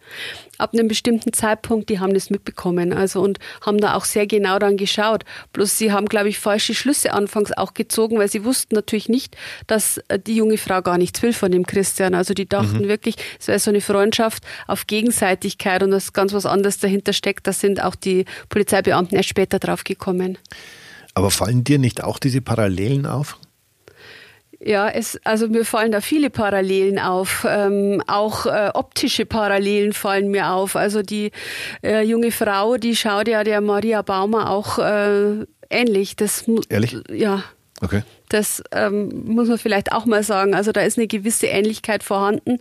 ab 0.57 0.73
einem 0.73 0.89
bestimmten 0.89 1.31
Zeitpunkt. 1.31 1.87
Die 1.89 2.01
haben 2.01 2.13
das 2.13 2.29
mitbekommen. 2.29 2.91
Also 2.91 3.21
und 3.21 3.39
haben 3.65 3.79
da 3.79 3.95
auch 3.95 4.03
sehr 4.03 4.27
genau 4.27 4.59
dann 4.59 4.75
geschaut. 4.75 5.23
Bloß 5.53 5.77
sie 5.77 5.93
haben, 5.93 6.07
glaube 6.07 6.27
ich, 6.27 6.37
falsche 6.37 6.75
Schlüsse 6.75 7.13
anfangs 7.13 7.53
auch 7.53 7.73
gezogen, 7.73 8.19
weil 8.19 8.27
sie 8.27 8.43
wussten 8.43 8.75
natürlich 8.75 9.07
nicht, 9.07 9.37
dass 9.67 9.99
äh, 10.09 10.19
die 10.19 10.35
junge 10.35 10.57
Frau 10.57 10.81
gar 10.81 10.97
nichts 10.97 11.21
will 11.21 11.31
von 11.31 11.49
dem 11.49 11.65
Christian. 11.65 12.13
Also 12.13 12.33
die 12.33 12.47
dachten 12.47 12.83
mhm. 12.83 12.87
wirklich, 12.89 13.15
es 13.39 13.47
wäre 13.47 13.59
so 13.59 13.71
eine 13.71 13.79
Freundschaft 13.79 14.43
auf 14.67 14.85
Gegenseitigkeit 14.85 15.81
und 15.81 15.91
dass 15.91 16.11
ganz 16.11 16.33
was 16.33 16.45
anderes 16.45 16.77
dahinter 16.79 17.13
steckt. 17.13 17.47
Da 17.47 17.53
sind 17.53 17.81
auch 17.81 17.95
die 17.95 18.25
Polizeibeamten 18.49 19.15
erst 19.15 19.29
später 19.29 19.59
drauf 19.59 19.85
gekommen. 19.85 20.37
Aber 21.13 21.31
fallen 21.31 21.63
dir 21.63 21.79
nicht 21.79 22.03
auch 22.03 22.19
diese 22.19 22.41
Parallelen 22.41 23.05
auf? 23.05 23.39
Ja, 24.65 24.89
es, 24.89 25.19
also 25.23 25.47
mir 25.47 25.63
fallen 25.63 25.91
da 25.91 26.01
viele 26.01 26.31
Parallelen 26.31 26.97
auf. 26.97 27.45
Ähm, 27.47 28.01
auch 28.07 28.47
äh, 28.47 28.71
optische 28.73 29.27
Parallelen 29.27 29.93
fallen 29.93 30.29
mir 30.31 30.49
auf. 30.49 30.75
Also 30.75 31.03
die 31.03 31.31
äh, 31.83 32.01
junge 32.01 32.31
Frau, 32.31 32.77
die 32.77 32.95
schaut 32.95 33.27
ja 33.27 33.43
der 33.43 33.61
Maria 33.61 34.01
Baumer 34.01 34.49
auch 34.49 34.79
äh, 34.79 35.45
ähnlich. 35.69 36.15
Das 36.15 36.45
Ehrlich? 36.69 36.97
Ja. 37.11 37.43
Okay. 37.81 38.01
Das 38.29 38.63
ähm, 38.71 39.25
muss 39.25 39.49
man 39.49 39.59
vielleicht 39.59 39.91
auch 39.91 40.05
mal 40.05 40.23
sagen. 40.23 40.55
Also 40.55 40.71
da 40.71 40.81
ist 40.81 40.97
eine 40.97 41.05
gewisse 41.05 41.45
Ähnlichkeit 41.45 42.01
vorhanden. 42.01 42.57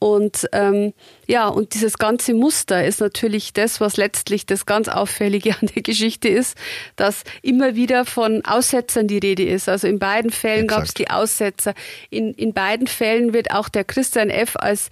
Und 0.00 0.48
ähm, 0.52 0.94
ja, 1.26 1.46
und 1.46 1.74
dieses 1.74 1.98
ganze 1.98 2.32
Muster 2.32 2.86
ist 2.86 3.00
natürlich 3.00 3.52
das, 3.52 3.82
was 3.82 3.98
letztlich 3.98 4.46
das 4.46 4.64
ganz 4.64 4.88
Auffällige 4.88 5.54
an 5.60 5.68
der 5.74 5.82
Geschichte 5.82 6.28
ist, 6.28 6.56
dass 6.96 7.22
immer 7.42 7.76
wieder 7.76 8.06
von 8.06 8.42
Aussetzern 8.46 9.08
die 9.08 9.18
Rede 9.18 9.44
ist. 9.44 9.68
Also 9.68 9.86
in 9.86 9.98
beiden 9.98 10.30
Fällen 10.30 10.66
gab 10.66 10.84
es 10.84 10.94
die 10.94 11.10
Aussetzer. 11.10 11.74
In, 12.08 12.32
in 12.32 12.54
beiden 12.54 12.86
Fällen 12.86 13.34
wird 13.34 13.50
auch 13.50 13.68
der 13.68 13.84
Christian 13.84 14.30
F. 14.30 14.56
als, 14.56 14.88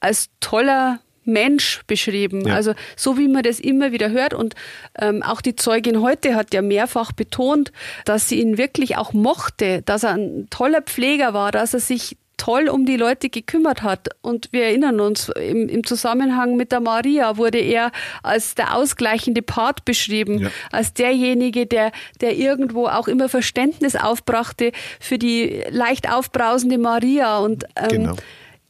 als 0.00 0.28
toller 0.40 0.98
Mensch 1.22 1.82
beschrieben. 1.86 2.48
Ja. 2.48 2.54
Also 2.56 2.74
so 2.96 3.16
wie 3.16 3.28
man 3.28 3.44
das 3.44 3.60
immer 3.60 3.92
wieder 3.92 4.10
hört 4.10 4.34
und 4.34 4.56
ähm, 4.98 5.22
auch 5.22 5.40
die 5.40 5.54
Zeugin 5.54 6.00
heute 6.02 6.34
hat 6.34 6.52
ja 6.52 6.62
mehrfach 6.62 7.12
betont, 7.12 7.70
dass 8.04 8.28
sie 8.28 8.40
ihn 8.40 8.58
wirklich 8.58 8.96
auch 8.96 9.12
mochte, 9.12 9.82
dass 9.82 10.02
er 10.02 10.14
ein 10.14 10.48
toller 10.50 10.82
Pfleger 10.82 11.32
war, 11.32 11.52
dass 11.52 11.74
er 11.74 11.80
sich 11.80 12.16
toll 12.38 12.68
um 12.68 12.86
die 12.86 12.96
Leute 12.96 13.28
gekümmert 13.28 13.82
hat. 13.82 14.08
Und 14.22 14.48
wir 14.52 14.64
erinnern 14.64 15.00
uns, 15.00 15.28
im, 15.28 15.68
im 15.68 15.84
Zusammenhang 15.84 16.56
mit 16.56 16.72
der 16.72 16.80
Maria 16.80 17.36
wurde 17.36 17.58
er 17.58 17.92
als 18.22 18.54
der 18.54 18.74
ausgleichende 18.74 19.42
Part 19.42 19.84
beschrieben, 19.84 20.38
ja. 20.38 20.50
als 20.72 20.94
derjenige, 20.94 21.66
der, 21.66 21.92
der 22.22 22.36
irgendwo 22.36 22.86
auch 22.86 23.08
immer 23.08 23.28
Verständnis 23.28 23.94
aufbrachte 23.96 24.72
für 24.98 25.18
die 25.18 25.64
leicht 25.68 26.10
aufbrausende 26.10 26.78
Maria. 26.78 27.38
Und 27.38 27.64
ähm, 27.76 27.88
genau. 27.88 28.16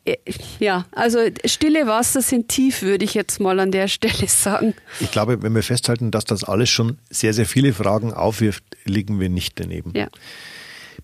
Äh, 0.05 0.17
ja, 0.59 0.87
also 0.93 1.19
stille 1.45 1.87
Wasser 1.87 2.23
sind 2.23 2.49
tief, 2.49 2.83
würde 2.83 3.05
ich 3.05 3.15
jetzt 3.15 3.41
mal 3.41 3.61
an 3.61 3.71
der 3.71 3.89
Stelle 3.89 4.15
sagen. 4.27 4.75
Ich 5.01 5.11
glaube, 5.11 5.43
wenn 5.43 5.55
wir 5.55 5.63
festhalten, 5.63 6.11
dass 6.11 6.25
das 6.25 6.45
alles 6.45 6.71
schon 6.71 6.99
sehr, 7.11 7.35
sehr 7.35 7.47
viele 7.47 7.73
Fragen 7.73 8.13
aufwirft, 8.13 8.65
liegen 8.85 9.21
wir 9.21 9.29
nicht 9.29 9.61
daneben. 9.61 9.93
Ja. 9.95 10.09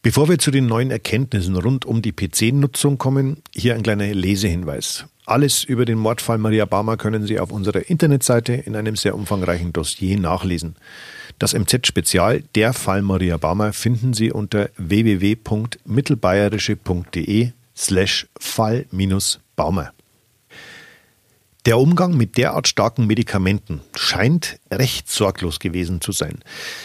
Bevor 0.02 0.28
wir 0.28 0.38
zu 0.38 0.50
den 0.50 0.66
neuen 0.66 0.90
Erkenntnissen 0.90 1.56
rund 1.56 1.86
um 1.86 2.02
die 2.02 2.12
PC-Nutzung 2.12 2.98
kommen, 2.98 3.38
hier 3.54 3.74
ein 3.74 3.82
kleiner 3.82 4.12
Lesehinweis. 4.12 5.06
Alles 5.26 5.64
über 5.64 5.86
den 5.86 5.98
Mordfall 5.98 6.36
Maria 6.36 6.66
Barmer 6.66 6.98
können 6.98 7.26
Sie 7.26 7.40
auf 7.40 7.50
unserer 7.50 7.88
Internetseite 7.88 8.52
in 8.52 8.76
einem 8.76 8.96
sehr 8.96 9.14
umfangreichen 9.14 9.72
Dossier 9.72 10.20
nachlesen. 10.20 10.76
Das 11.38 11.54
MZ-Spezial 11.54 12.42
Der 12.54 12.74
Fall 12.74 13.00
Maria 13.00 13.38
Barmer 13.38 13.72
finden 13.72 14.12
Sie 14.12 14.30
unter 14.30 14.68
www.mittelbayerische.de 14.76 17.52
slash 17.74 18.26
Fall-Baumer. 18.38 19.92
Der 21.66 21.78
Umgang 21.78 22.14
mit 22.14 22.36
derart 22.36 22.68
starken 22.68 23.06
Medikamenten 23.06 23.80
scheint 23.96 24.58
recht 24.70 25.08
sorglos 25.08 25.60
gewesen 25.60 26.02
zu 26.02 26.12
sein, 26.12 26.40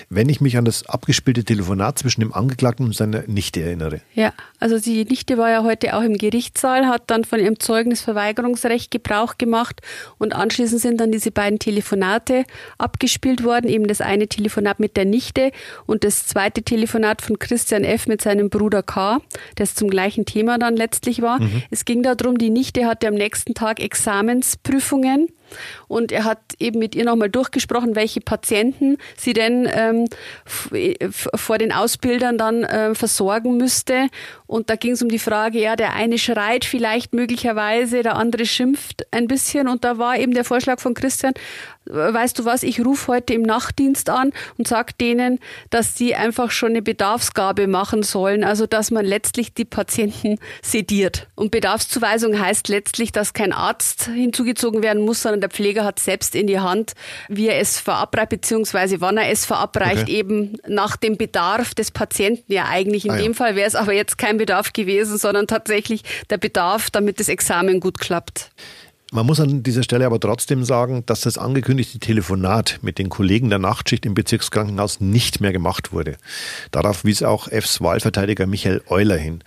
wenn 0.09 0.29
ich 0.29 0.39
mich 0.39 0.55
an 0.55 0.63
das 0.63 0.87
abgespielte 0.87 1.43
Telefonat 1.43 1.99
zwischen 1.99 2.21
dem 2.21 2.33
Angeklagten 2.33 2.85
und 2.85 2.95
seiner 2.95 3.23
Nichte 3.27 3.61
erinnere. 3.61 3.99
Ja, 4.13 4.31
also 4.57 4.79
die 4.79 5.03
Nichte 5.03 5.37
war 5.37 5.49
ja 5.49 5.63
heute 5.65 5.97
auch 5.97 6.01
im 6.01 6.17
Gerichtssaal, 6.17 6.87
hat 6.87 7.03
dann 7.07 7.25
von 7.25 7.41
ihrem 7.41 7.59
Zeugnisverweigerungsrecht 7.59 8.89
Gebrauch 8.89 9.37
gemacht 9.37 9.81
und 10.17 10.33
anschließend 10.33 10.79
sind 10.79 11.01
dann 11.01 11.11
diese 11.11 11.31
beiden 11.31 11.59
Telefonate 11.59 12.45
abgespielt 12.77 13.43
worden, 13.43 13.69
eben 13.69 13.85
das 13.85 13.99
eine 13.99 14.29
Telefonat 14.29 14.79
mit 14.79 14.95
der 14.95 15.03
Nichte 15.03 15.51
und 15.87 16.05
das 16.05 16.25
zweite 16.25 16.63
Telefonat 16.63 17.21
von 17.21 17.37
Christian 17.37 17.83
F. 17.83 18.07
mit 18.07 18.21
seinem 18.21 18.49
Bruder 18.49 18.83
K., 18.83 19.19
das 19.55 19.75
zum 19.75 19.89
gleichen 19.89 20.23
Thema 20.23 20.57
dann 20.57 20.77
letztlich 20.77 21.21
war. 21.21 21.41
Mhm. 21.41 21.63
Es 21.69 21.83
ging 21.83 22.01
darum, 22.01 22.37
die 22.37 22.49
Nichte 22.49 22.85
hatte 22.85 23.09
am 23.09 23.15
nächsten 23.15 23.55
Tag 23.55 23.81
Examens 23.81 24.55
Prüfungen 24.69 25.29
und 25.87 26.11
er 26.11 26.23
hat 26.23 26.39
eben 26.59 26.79
mit 26.79 26.95
ihr 26.95 27.05
nochmal 27.05 27.29
durchgesprochen, 27.29 27.95
welche 27.95 28.21
Patienten 28.21 28.97
sie 29.17 29.33
denn 29.33 29.67
ähm, 29.71 30.07
vor 31.13 31.57
den 31.57 31.71
Ausbildern 31.71 32.37
dann 32.37 32.63
äh, 32.63 32.95
versorgen 32.95 33.57
müsste. 33.57 34.07
Und 34.47 34.69
da 34.69 34.75
ging 34.75 34.93
es 34.93 35.01
um 35.01 35.09
die 35.09 35.19
Frage, 35.19 35.59
ja, 35.59 35.75
der 35.75 35.93
eine 35.93 36.17
schreit 36.17 36.65
vielleicht 36.65 37.13
möglicherweise, 37.13 38.01
der 38.03 38.15
andere 38.15 38.45
schimpft 38.45 39.05
ein 39.11 39.27
bisschen. 39.27 39.67
Und 39.67 39.83
da 39.83 39.97
war 39.97 40.17
eben 40.17 40.33
der 40.33 40.43
Vorschlag 40.43 40.79
von 40.79 40.93
Christian, 40.93 41.33
weißt 41.89 42.37
du 42.39 42.45
was, 42.45 42.63
ich 42.63 42.83
rufe 42.83 43.07
heute 43.07 43.33
im 43.33 43.41
Nachtdienst 43.41 44.09
an 44.09 44.31
und 44.57 44.67
sage 44.67 44.93
denen, 44.99 45.39
dass 45.69 45.95
sie 45.95 46.15
einfach 46.15 46.51
schon 46.51 46.69
eine 46.69 46.81
Bedarfsgabe 46.81 47.67
machen 47.67 48.03
sollen, 48.03 48.43
also 48.43 48.67
dass 48.67 48.91
man 48.91 49.05
letztlich 49.05 49.53
die 49.53 49.65
Patienten 49.65 50.37
sediert. 50.61 51.27
Und 51.35 51.51
Bedarfszuweisung 51.51 52.39
heißt 52.39 52.67
letztlich, 52.67 53.11
dass 53.11 53.33
kein 53.33 53.53
Arzt 53.53 54.05
hinzugezogen 54.05 54.83
werden 54.83 55.03
muss, 55.03 55.21
sondern 55.21 55.38
der 55.41 55.49
Pfleger 55.49 55.85
hat 55.85 55.99
selbst 55.99 56.35
in 56.35 56.47
die 56.47 56.59
Hand, 56.59 56.93
wie 57.27 57.47
er 57.47 57.59
es 57.59 57.79
verabreicht, 57.79 58.29
beziehungsweise 58.29 59.01
wann 59.01 59.17
er 59.17 59.29
es 59.29 59.45
verabreicht, 59.45 60.03
okay. 60.03 60.17
eben 60.17 60.57
nach 60.67 60.97
dem 60.97 61.17
Bedarf 61.17 61.73
des 61.73 61.91
Patienten. 61.91 62.43
Ja, 62.51 62.65
eigentlich 62.69 63.05
in 63.05 63.11
ah, 63.11 63.17
dem 63.17 63.31
ja. 63.31 63.37
Fall 63.37 63.55
wäre 63.55 63.67
es 63.67 63.75
aber 63.75 63.93
jetzt 63.93 64.17
kein 64.17 64.37
Bedarf 64.37 64.73
gewesen, 64.73 65.17
sondern 65.17 65.47
tatsächlich 65.47 66.03
der 66.29 66.37
Bedarf, 66.37 66.89
damit 66.89 67.19
das 67.19 67.29
Examen 67.29 67.79
gut 67.79 67.99
klappt. 67.99 68.51
Man 69.11 69.25
muss 69.25 69.39
an 69.39 69.63
dieser 69.63 69.81
Stelle 69.81 70.05
aber 70.05 70.19
trotzdem 70.19 70.63
sagen, 70.63 71.03
dass 71.07 71.21
das 71.21 71.39
angekündigte 71.39 71.97
Telefonat 71.97 72.77
mit 72.83 72.99
den 72.99 73.09
Kollegen 73.09 73.49
der 73.49 73.57
Nachtschicht 73.57 74.05
im 74.05 74.13
Bezirkskrankenhaus 74.13 74.99
nicht 74.99 75.41
mehr 75.41 75.51
gemacht 75.51 75.91
wurde. 75.91 76.17
Darauf 76.69 77.03
wies 77.05 77.23
auch 77.23 77.47
Fs 77.47 77.81
Wahlverteidiger 77.81 78.45
Michael 78.45 78.83
Euler 78.87 79.17
hin. 79.17 79.43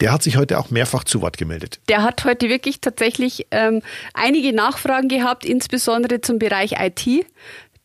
Der 0.00 0.12
hat 0.12 0.22
sich 0.22 0.36
heute 0.36 0.58
auch 0.58 0.70
mehrfach 0.70 1.04
zu 1.04 1.20
Wort 1.22 1.38
gemeldet. 1.38 1.80
Der 1.88 2.02
hat 2.02 2.24
heute 2.24 2.48
wirklich 2.48 2.80
tatsächlich 2.80 3.46
ähm, 3.50 3.82
einige 4.14 4.52
Nachfragen 4.52 5.08
gehabt, 5.08 5.44
insbesondere 5.44 6.20
zum 6.20 6.38
Bereich 6.38 6.76
IT. 6.80 7.26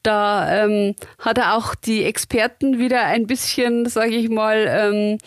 Da 0.04 0.66
ähm, 0.66 0.96
hat 1.18 1.38
er 1.38 1.56
auch 1.56 1.76
die 1.76 2.04
Experten 2.04 2.78
wieder 2.78 3.06
ein 3.06 3.26
bisschen, 3.26 3.88
sage 3.88 4.16
ich 4.16 4.30
mal, 4.30 4.66
ähm, 4.68 5.18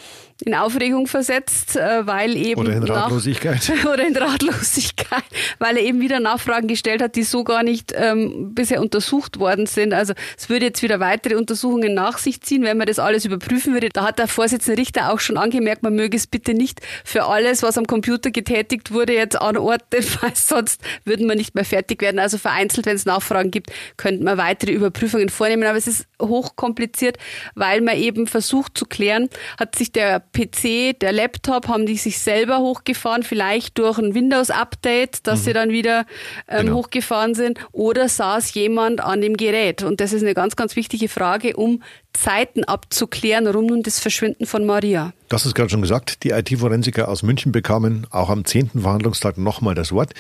in 0.45 0.55
Aufregung 0.55 1.07
versetzt, 1.07 1.77
äh, 1.77 2.07
weil 2.07 2.37
eben. 2.37 2.61
Oder 2.61 2.75
in 2.75 2.83
Ratlosigkeit. 2.83 3.73
Nach, 3.75 3.85
oder 3.93 4.07
in 4.07 4.17
Ratlosigkeit, 4.17 5.25
weil 5.59 5.79
er 5.79 5.83
eben 5.83 6.01
wieder 6.01 6.21
Nachfragen 6.21 6.69
gestellt 6.69 7.01
hat, 7.01 7.17
die 7.17 7.23
so 7.23 7.43
gar 7.43 7.63
nicht 7.63 7.95
ähm, 7.97 8.55
bisher 8.55 8.83
untersucht 8.83 9.39
worden 9.39 9.67
sind. 9.67 9.95
Also 9.95 10.13
es 10.37 10.49
würde 10.51 10.67
jetzt 10.67 10.83
wieder 10.83 11.01
weitere 11.01 11.37
Untersuchungen 11.37 11.95
nach 11.95 12.19
sich 12.19 12.43
ziehen, 12.43 12.65
wenn 12.65 12.77
man 12.77 12.87
das 12.87 12.99
alles 12.99 13.25
überprüfen 13.25 13.73
würde. 13.73 13.89
Da 13.89 14.05
hat 14.05 14.19
der 14.19 14.29
Vorsitzende 14.29 14.79
Richter 14.79 15.11
auch 15.11 15.21
schon 15.21 15.39
angemerkt, 15.39 15.83
man 15.83 15.95
möge 15.95 16.17
es 16.17 16.27
bitte 16.27 16.53
nicht 16.53 16.81
für 17.05 17.25
alles, 17.25 17.63
was 17.63 17.79
am 17.79 17.87
Computer 17.87 18.31
getätigt 18.31 18.93
wurde, 18.93 19.15
jetzt 19.15 19.41
anordnen, 19.41 20.05
weil 20.21 20.33
sonst 20.35 20.83
würden 21.05 21.27
wir 21.29 21.37
nicht 21.37 21.55
mehr 21.55 21.65
fertig 21.65 22.03
werden. 22.03 22.19
Also 22.19 22.37
vereinzelt, 22.37 22.85
wenn 22.85 22.97
es 22.97 23.07
Nachfragen 23.07 23.51
gibt, 23.51 23.71
könnten 23.97 24.25
wir 24.25 24.37
weitere 24.37 24.73
Überprüfungen 24.73 25.31
vornehmen. 25.31 25.65
Aber 25.65 25.79
es 25.79 25.87
ist 25.87 26.07
hochkompliziert, 26.21 27.17
weil 27.55 27.81
man 27.81 27.97
eben 27.97 28.27
versucht 28.27 28.77
zu 28.77 28.85
klären, 28.85 29.31
hat 29.59 29.77
sich 29.77 29.93
der 29.93 30.26
PC, 30.33 30.99
der 30.99 31.13
Laptop, 31.13 31.69
haben 31.69 31.87
die 31.87 31.97
sich 31.97 32.19
selber 32.19 32.59
hochgefahren, 32.59 33.23
vielleicht 33.23 33.79
durch 33.79 33.99
ein 33.99 34.15
Windows-Update, 34.15 35.27
dass 35.27 35.41
mhm. 35.41 35.45
sie 35.45 35.53
dann 35.53 35.71
wieder 35.71 36.07
ähm, 36.49 36.67
genau. 36.67 36.77
hochgefahren 36.79 37.35
sind, 37.35 37.59
oder 37.73 38.09
saß 38.09 38.55
jemand 38.55 39.01
an 39.01 39.21
dem 39.21 39.37
Gerät? 39.37 39.83
Und 39.83 40.01
das 40.01 40.13
ist 40.13 40.23
eine 40.23 40.35
ganz, 40.35 40.57
ganz 40.57 40.77
wichtige 40.77 41.09
Frage, 41.09 41.57
um 41.57 41.83
Zeiten 42.17 42.65
abzuklären 42.65 43.47
rund 43.47 43.71
um 43.71 43.83
das 43.83 44.01
Verschwinden 44.01 44.47
von 44.47 44.65
Maria. 44.65 45.13
Du 45.29 45.35
hast 45.35 45.45
es 45.45 45.55
gerade 45.55 45.71
schon 45.71 45.83
gesagt, 45.83 46.23
die 46.23 46.31
IT-Forensiker 46.31 47.09
aus 47.09 47.23
München 47.23 47.53
bekamen 47.53 48.07
auch 48.11 48.31
am 48.31 48.45
10. 48.45 48.71
Verhandlungstag 48.81 49.39
nochmal 49.39 49.75
das 49.75 49.93
Wort 49.93 50.15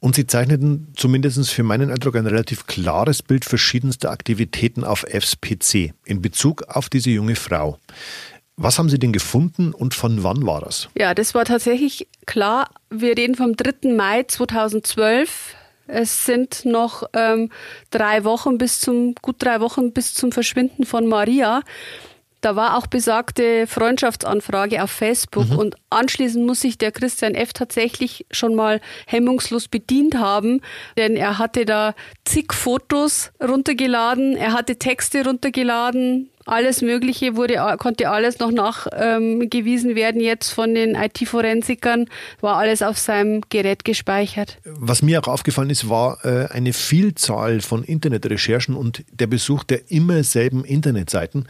und 0.00 0.14
sie 0.14 0.26
zeichneten 0.26 0.92
zumindest 0.96 1.50
für 1.50 1.62
meinen 1.62 1.90
Eindruck 1.90 2.16
ein 2.16 2.26
relativ 2.26 2.66
klares 2.66 3.22
Bild 3.22 3.44
verschiedenster 3.44 4.10
Aktivitäten 4.10 4.84
auf 4.84 5.04
FSPC 5.04 5.92
in 6.04 6.20
Bezug 6.20 6.64
auf 6.68 6.88
diese 6.88 7.10
junge 7.10 7.36
Frau. 7.36 7.78
Was 8.62 8.78
haben 8.78 8.90
Sie 8.90 8.98
denn 8.98 9.12
gefunden 9.12 9.72
und 9.72 9.94
von 9.94 10.22
wann 10.22 10.46
war 10.46 10.60
das? 10.60 10.90
Ja, 10.94 11.14
das 11.14 11.34
war 11.34 11.46
tatsächlich 11.46 12.06
klar. 12.26 12.68
Wir 12.90 13.16
reden 13.16 13.34
vom 13.34 13.56
3. 13.56 13.94
Mai 13.94 14.24
2012. 14.24 15.54
Es 15.86 16.26
sind 16.26 16.66
noch 16.66 17.04
ähm, 17.14 17.48
drei 17.90 18.22
Wochen 18.24 18.58
bis 18.58 18.78
zum, 18.78 19.14
gut 19.22 19.36
drei 19.38 19.62
Wochen 19.62 19.92
bis 19.92 20.12
zum 20.12 20.30
Verschwinden 20.30 20.84
von 20.84 21.06
Maria. 21.06 21.62
Da 22.40 22.56
war 22.56 22.76
auch 22.76 22.86
besagte 22.86 23.66
Freundschaftsanfrage 23.66 24.82
auf 24.82 24.90
Facebook 24.90 25.50
mhm. 25.50 25.58
und 25.58 25.74
anschließend 25.90 26.46
muss 26.46 26.60
sich 26.60 26.78
der 26.78 26.92
Christian 26.92 27.34
F. 27.34 27.52
tatsächlich 27.52 28.26
schon 28.30 28.54
mal 28.54 28.80
hemmungslos 29.06 29.68
bedient 29.68 30.16
haben, 30.16 30.60
denn 30.96 31.16
er 31.16 31.38
hatte 31.38 31.64
da 31.64 31.94
zig 32.24 32.52
Fotos 32.52 33.32
runtergeladen, 33.42 34.36
er 34.36 34.52
hatte 34.52 34.76
Texte 34.76 35.24
runtergeladen, 35.24 36.30
alles 36.46 36.82
Mögliche 36.82 37.36
wurde, 37.36 37.54
konnte 37.78 38.08
alles 38.08 38.38
noch 38.38 38.50
nachgewiesen 38.50 39.90
ähm, 39.90 39.96
werden 39.96 40.20
jetzt 40.20 40.50
von 40.50 40.74
den 40.74 40.94
IT-Forensikern, 40.94 42.06
war 42.40 42.56
alles 42.56 42.82
auf 42.82 42.98
seinem 42.98 43.42
Gerät 43.50 43.84
gespeichert. 43.84 44.58
Was 44.64 45.02
mir 45.02 45.20
auch 45.20 45.28
aufgefallen 45.28 45.70
ist, 45.70 45.88
war 45.88 46.24
äh, 46.24 46.48
eine 46.50 46.72
Vielzahl 46.72 47.60
von 47.60 47.84
Internetrecherchen 47.84 48.74
und 48.74 49.04
der 49.12 49.26
Besuch 49.26 49.64
der 49.64 49.90
immer 49.90 50.24
selben 50.24 50.64
Internetseiten 50.64 51.46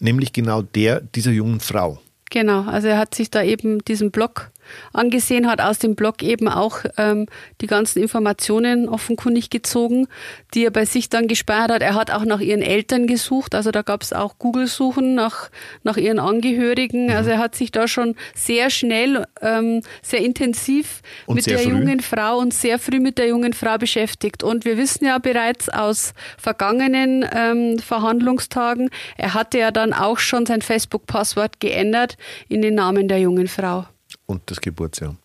nämlich 0.00 0.32
genau 0.32 0.62
der 0.62 1.00
dieser 1.00 1.30
jungen 1.30 1.60
Frau. 1.60 2.00
Genau, 2.30 2.62
also 2.62 2.88
er 2.88 2.98
hat 2.98 3.14
sich 3.14 3.30
da 3.30 3.42
eben 3.42 3.80
diesen 3.84 4.10
Blog 4.10 4.50
angesehen, 4.92 5.48
hat 5.48 5.60
aus 5.60 5.78
dem 5.78 5.94
Blog 5.94 6.22
eben 6.22 6.48
auch 6.48 6.80
ähm, 6.96 7.26
die 7.60 7.66
ganzen 7.66 8.00
Informationen 8.00 8.88
offenkundig 8.88 9.50
gezogen, 9.50 10.08
die 10.54 10.64
er 10.64 10.70
bei 10.70 10.84
sich 10.84 11.08
dann 11.08 11.28
gespeichert 11.28 11.70
hat. 11.70 11.82
Er 11.82 11.94
hat 11.94 12.10
auch 12.10 12.24
nach 12.24 12.40
ihren 12.40 12.62
Eltern 12.62 13.06
gesucht, 13.06 13.54
also 13.54 13.70
da 13.70 13.82
gab 13.82 14.02
es 14.02 14.12
auch 14.12 14.38
Google-Suchen 14.38 15.14
nach, 15.14 15.50
nach 15.82 15.96
ihren 15.96 16.18
Angehörigen. 16.18 17.06
Mhm. 17.06 17.12
Also 17.12 17.30
er 17.30 17.38
hat 17.38 17.54
sich 17.54 17.70
da 17.72 17.88
schon 17.88 18.14
sehr 18.34 18.70
schnell, 18.70 19.26
ähm, 19.40 19.82
sehr 20.02 20.20
intensiv 20.20 21.02
und 21.26 21.36
mit 21.36 21.44
sehr 21.44 21.56
der 21.56 21.64
früh. 21.64 21.72
jungen 21.72 22.00
Frau 22.00 22.38
und 22.38 22.54
sehr 22.54 22.78
früh 22.78 23.00
mit 23.00 23.18
der 23.18 23.28
jungen 23.28 23.52
Frau 23.52 23.78
beschäftigt. 23.78 24.42
Und 24.42 24.64
wir 24.64 24.76
wissen 24.76 25.04
ja 25.04 25.18
bereits 25.18 25.68
aus 25.68 26.14
vergangenen 26.38 27.24
ähm, 27.32 27.78
Verhandlungstagen, 27.78 28.90
er 29.16 29.34
hatte 29.34 29.58
ja 29.58 29.70
dann 29.70 29.92
auch 29.92 30.18
schon 30.18 30.46
sein 30.46 30.62
Facebook-Passwort 30.62 31.60
geändert 31.60 32.16
in 32.48 32.62
den 32.62 32.74
Namen 32.74 33.08
der 33.08 33.20
jungen 33.20 33.48
Frau 33.48 33.86
und 34.30 34.42
das 34.46 34.60
Geburtsjahr. 34.60 35.16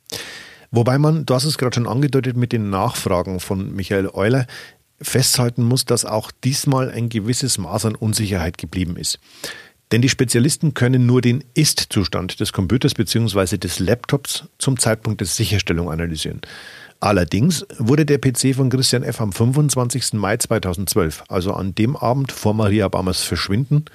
Wobei 0.72 0.98
man, 0.98 1.26
du 1.26 1.34
hast 1.34 1.46
es 1.46 1.58
gerade 1.58 1.76
schon 1.76 1.88
angedeutet 1.88 2.36
mit 2.36 2.52
den 2.52 2.70
Nachfragen 2.70 3.40
von 3.40 3.74
Michael 3.74 4.10
Euler, 4.14 4.46
festhalten 5.02 5.64
muss, 5.64 5.86
dass 5.86 6.06
auch 6.06 6.32
diesmal 6.44 6.90
ein 6.92 7.10
gewisses 7.10 7.58
Maß 7.58 7.86
an 7.86 7.96
Unsicherheit 7.96 8.58
geblieben 8.58 8.98
ist. 8.98 9.20
Denn 9.92 10.02
die 10.02 10.10
Spezialisten 10.10 10.74
können 10.74 11.06
nur 11.06 11.22
den 11.22 11.44
Ist-Zustand 11.54 12.40
des 12.40 12.54
Computers 12.54 12.96
bzw. 12.96 13.58
des 13.58 13.80
Laptops 13.80 14.46
zum 14.58 14.80
Zeitpunkt 14.80 15.22
der 15.22 15.28
Sicherstellung 15.28 15.92
analysieren. 15.92 16.42
Allerdings 17.00 17.66
wurde 17.78 18.06
der 18.06 18.18
PC 18.18 18.56
von 18.56 18.70
Christian 18.70 19.04
F. 19.04 19.22
am 19.22 19.32
25. 19.32 20.14
Mai 20.14 20.38
2012, 20.38 21.26
also 21.28 21.54
an 21.54 21.76
dem 21.76 21.96
Abend 21.96 22.32
vor 22.32 22.54
Maria 22.54 22.88
Baumers 22.88 23.22
Verschwinden, 23.22 23.86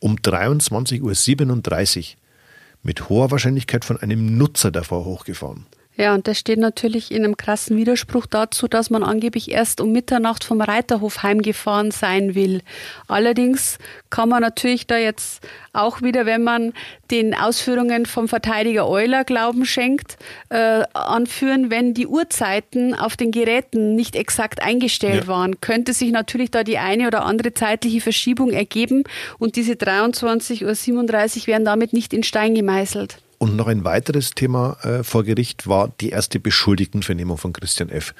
um 0.00 0.16
23.37 0.16 1.00
Uhr 1.02 2.16
mit 2.88 3.10
hoher 3.10 3.30
Wahrscheinlichkeit 3.30 3.84
von 3.84 3.98
einem 3.98 4.38
Nutzer 4.38 4.70
davor 4.70 5.04
hochgefahren. 5.04 5.66
Ja, 5.98 6.14
und 6.14 6.28
das 6.28 6.38
steht 6.38 6.60
natürlich 6.60 7.10
in 7.10 7.24
einem 7.24 7.36
krassen 7.36 7.76
Widerspruch 7.76 8.26
dazu, 8.26 8.68
dass 8.68 8.88
man 8.88 9.02
angeblich 9.02 9.50
erst 9.50 9.80
um 9.80 9.90
Mitternacht 9.90 10.44
vom 10.44 10.60
Reiterhof 10.60 11.24
heimgefahren 11.24 11.90
sein 11.90 12.36
will. 12.36 12.62
Allerdings 13.08 13.78
kann 14.08 14.28
man 14.28 14.40
natürlich 14.40 14.86
da 14.86 14.96
jetzt 14.96 15.44
auch 15.72 16.00
wieder, 16.00 16.24
wenn 16.24 16.44
man 16.44 16.72
den 17.10 17.34
Ausführungen 17.34 18.06
vom 18.06 18.28
Verteidiger 18.28 18.88
Euler 18.88 19.24
Glauben 19.24 19.66
schenkt, 19.66 20.18
äh, 20.50 20.84
anführen, 20.94 21.68
wenn 21.68 21.94
die 21.94 22.06
Uhrzeiten 22.06 22.94
auf 22.94 23.16
den 23.16 23.32
Geräten 23.32 23.96
nicht 23.96 24.14
exakt 24.14 24.62
eingestellt 24.62 25.24
ja. 25.24 25.26
waren, 25.26 25.60
könnte 25.60 25.94
sich 25.94 26.12
natürlich 26.12 26.52
da 26.52 26.62
die 26.62 26.78
eine 26.78 27.08
oder 27.08 27.24
andere 27.24 27.54
zeitliche 27.54 28.00
Verschiebung 28.00 28.52
ergeben 28.52 29.02
und 29.40 29.56
diese 29.56 29.72
23.37 29.72 30.62
Uhr 31.40 31.46
werden 31.48 31.64
damit 31.64 31.92
nicht 31.92 32.12
in 32.12 32.22
Stein 32.22 32.54
gemeißelt. 32.54 33.18
Und 33.38 33.54
noch 33.54 33.68
ein 33.68 33.84
weiteres 33.84 34.32
Thema 34.32 34.76
äh, 34.82 35.04
vor 35.04 35.24
Gericht 35.24 35.68
war 35.68 35.92
die 36.00 36.10
erste 36.10 36.40
Beschuldigtenvernehmung 36.40 37.38
von 37.38 37.52
Christian 37.52 37.88
F. 37.88 38.12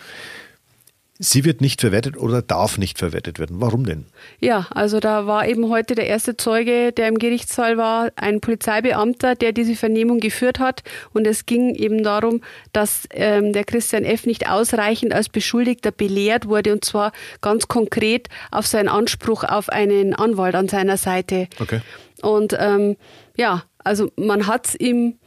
Sie 1.20 1.44
wird 1.44 1.61
nicht 1.61 1.81
verwertet 1.81 2.16
oder 2.16 2.42
darf 2.42 2.78
nicht 2.78 2.98
verwertet 2.98 3.40
werden. 3.40 3.57
Warum 3.61 3.85
denn? 3.85 4.07
Ja, 4.38 4.68
also 4.70 5.00
da 5.00 5.26
war 5.26 5.48
eben 5.48 5.68
heute 5.68 5.96
der 5.96 6.07
erste 6.07 6.37
Zeuge, 6.37 6.92
der 6.92 7.09
im 7.09 7.18
Gerichtssaal 7.18 7.76
war, 7.76 8.12
ein 8.14 8.40
Polizeibeamter, 8.40 9.35
der 9.35 9.50
diese 9.50 9.74
Vernehmung 9.74 10.20
geführt 10.20 10.61
hat. 10.61 10.85
Und 11.12 11.26
es 11.26 11.44
ging 11.44 11.74
eben 11.74 12.04
darum, 12.04 12.40
dass 12.72 13.09
ähm, 13.11 13.52
der 13.52 13.64
Christian 13.64 14.04
F. 14.04 14.26
nicht 14.26 14.48
ausreichend 14.48 15.12
als 15.12 15.28
Beschuldigter 15.28 15.90
belehrt 15.90 16.46
wurde 16.46 16.72
und 16.72 16.85
zwar 16.85 17.11
ganz 17.40 17.66
konkret 17.66 18.28
auf 18.52 18.68
seinen 18.68 18.88
Anspruch 18.88 19.42
auf 19.42 19.70
einen 19.70 20.14
Anwalt 20.14 20.54
an 20.54 20.68
seiner 20.68 20.98
Seite. 20.98 21.48
Okay. 21.59 21.81
Und 22.22 22.57
ähm, 22.57 22.96
ja, 23.37 23.64
also 23.88 24.11
man 24.16 24.46
hat 24.46 24.77
ihm 24.79 25.18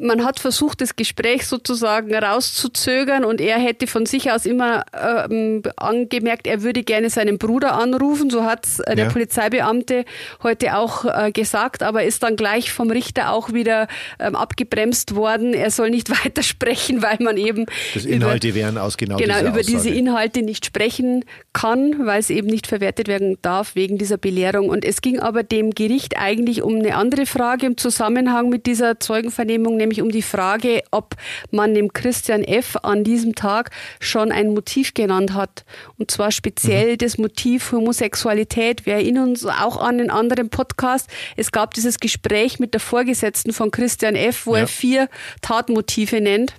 man 0.00 0.24
hat 0.24 0.40
versucht, 0.40 0.80
das 0.80 0.96
Gespräch 0.96 1.46
sozusagen 1.46 2.14
rauszuzögern 2.14 3.24
und 3.24 3.40
er 3.40 3.58
hätte 3.58 3.86
von 3.86 4.06
sich 4.06 4.30
aus 4.30 4.46
immer 4.46 4.84
ähm, 4.92 5.62
angemerkt, 5.76 6.46
er 6.46 6.62
würde 6.62 6.82
gerne 6.82 7.10
seinen 7.10 7.38
Bruder 7.38 7.74
anrufen. 7.74 8.30
So 8.30 8.44
hat 8.44 8.66
äh, 8.86 8.94
der 8.96 9.06
ja. 9.06 9.10
Polizeibeamte 9.10 10.04
heute 10.42 10.76
auch 10.76 11.04
äh, 11.04 11.32
gesagt, 11.32 11.82
aber 11.82 12.04
ist 12.04 12.22
dann 12.22 12.36
gleich 12.36 12.72
vom 12.72 12.90
Richter 12.90 13.32
auch 13.32 13.52
wieder 13.52 13.88
ähm, 14.18 14.34
abgebremst 14.34 15.14
worden. 15.14 15.54
Er 15.54 15.70
soll 15.70 15.90
nicht 15.90 16.10
weitersprechen, 16.24 17.02
weil 17.02 17.18
man 17.20 17.36
eben 17.36 17.66
das 17.94 18.04
Inhalte 18.04 18.48
über, 18.48 18.56
wären 18.56 18.78
aus 18.78 18.96
genau, 18.96 19.16
genau 19.16 19.40
über 19.40 19.60
Aussage. 19.60 19.66
diese 19.66 19.90
Inhalte 19.90 20.42
nicht 20.42 20.66
sprechen 20.66 21.24
kann, 21.52 22.06
weil 22.06 22.20
es 22.20 22.30
eben 22.30 22.48
nicht 22.48 22.66
verwertet 22.66 23.08
werden 23.08 23.38
darf 23.42 23.74
wegen 23.74 23.98
dieser 23.98 24.18
Belehrung. 24.18 24.68
Und 24.68 24.84
es 24.84 25.00
ging 25.00 25.18
aber 25.18 25.42
dem 25.42 25.70
Gericht 25.70 26.18
eigentlich 26.18 26.62
um 26.62 26.76
eine 26.76 26.94
andere 26.94 27.26
Frage 27.26 27.66
im 27.66 27.76
Zusammenhang 27.76 28.48
mit 28.48 28.66
dieser 28.66 29.00
Zeugenvernehmung, 29.00 29.67
nämlich 29.76 30.02
um 30.02 30.10
die 30.10 30.22
Frage, 30.22 30.82
ob 30.90 31.14
man 31.50 31.74
dem 31.74 31.92
Christian 31.92 32.42
F. 32.42 32.76
an 32.82 33.04
diesem 33.04 33.34
Tag 33.34 33.70
schon 34.00 34.32
ein 34.32 34.54
Motiv 34.54 34.94
genannt 34.94 35.34
hat. 35.34 35.64
Und 35.98 36.10
zwar 36.10 36.30
speziell 36.30 36.92
mhm. 36.92 36.98
das 36.98 37.18
Motiv 37.18 37.72
Homosexualität. 37.72 38.86
Wir 38.86 38.94
erinnern 38.94 39.30
uns 39.30 39.44
auch 39.44 39.76
an 39.76 40.00
einen 40.00 40.10
anderen 40.10 40.48
Podcast. 40.48 41.08
Es 41.36 41.52
gab 41.52 41.74
dieses 41.74 42.00
Gespräch 42.00 42.58
mit 42.58 42.74
der 42.74 42.80
Vorgesetzten 42.80 43.52
von 43.52 43.70
Christian 43.70 44.14
F., 44.14 44.46
wo 44.46 44.54
ja. 44.54 44.62
er 44.62 44.68
vier 44.68 45.08
Tatmotive 45.42 46.20
nennt. 46.20 46.54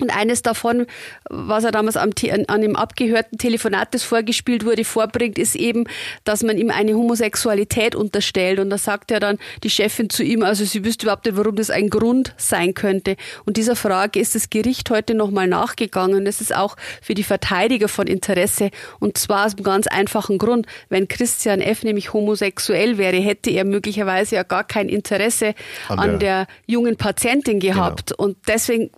Und 0.00 0.16
eines 0.16 0.42
davon, 0.42 0.86
was 1.28 1.64
er 1.64 1.72
damals 1.72 1.96
am, 1.96 2.10
an 2.48 2.60
dem 2.60 2.76
abgehörten 2.76 3.38
Telefonat, 3.38 3.94
das 3.94 4.02
vorgespielt 4.02 4.64
wurde, 4.64 4.84
vorbringt, 4.84 5.38
ist 5.38 5.54
eben, 5.54 5.84
dass 6.24 6.42
man 6.42 6.58
ihm 6.58 6.70
eine 6.70 6.94
Homosexualität 6.94 7.94
unterstellt. 7.94 8.58
Und 8.58 8.70
da 8.70 8.78
sagt 8.78 9.10
er 9.10 9.20
dann 9.20 9.38
die 9.62 9.70
Chefin 9.70 10.10
zu 10.10 10.22
ihm, 10.22 10.42
also 10.42 10.64
sie 10.64 10.84
wüsste 10.84 11.06
überhaupt 11.06 11.26
nicht, 11.26 11.36
warum 11.36 11.56
das 11.56 11.70
ein 11.70 11.90
Grund 11.90 12.34
sein 12.36 12.74
könnte. 12.74 13.16
Und 13.44 13.56
dieser 13.56 13.76
Frage 13.76 14.18
ist 14.18 14.34
das 14.34 14.50
Gericht 14.50 14.90
heute 14.90 15.14
nochmal 15.14 15.46
nachgegangen. 15.46 16.24
Das 16.24 16.40
ist 16.40 16.54
auch 16.54 16.76
für 17.02 17.14
die 17.14 17.22
Verteidiger 17.22 17.88
von 17.88 18.06
Interesse. 18.06 18.70
Und 18.98 19.18
zwar 19.18 19.46
aus 19.46 19.54
einem 19.54 19.64
ganz 19.64 19.86
einfachen 19.86 20.38
Grund. 20.38 20.66
Wenn 20.88 21.08
Christian 21.08 21.60
F. 21.60 21.82
nämlich 21.82 22.12
homosexuell 22.12 22.98
wäre, 22.98 23.16
hätte 23.16 23.50
er 23.50 23.64
möglicherweise 23.64 24.36
ja 24.36 24.42
gar 24.42 24.64
kein 24.64 24.88
Interesse 24.88 25.54
an, 25.88 25.98
an 25.98 26.18
der, 26.18 26.30
der, 26.30 26.46
jungen 26.66 26.96
Patientin 26.96 27.60
gehabt. 27.60 28.10
Genau. 28.10 28.24
Und 28.24 28.36
deswegen 28.46 28.90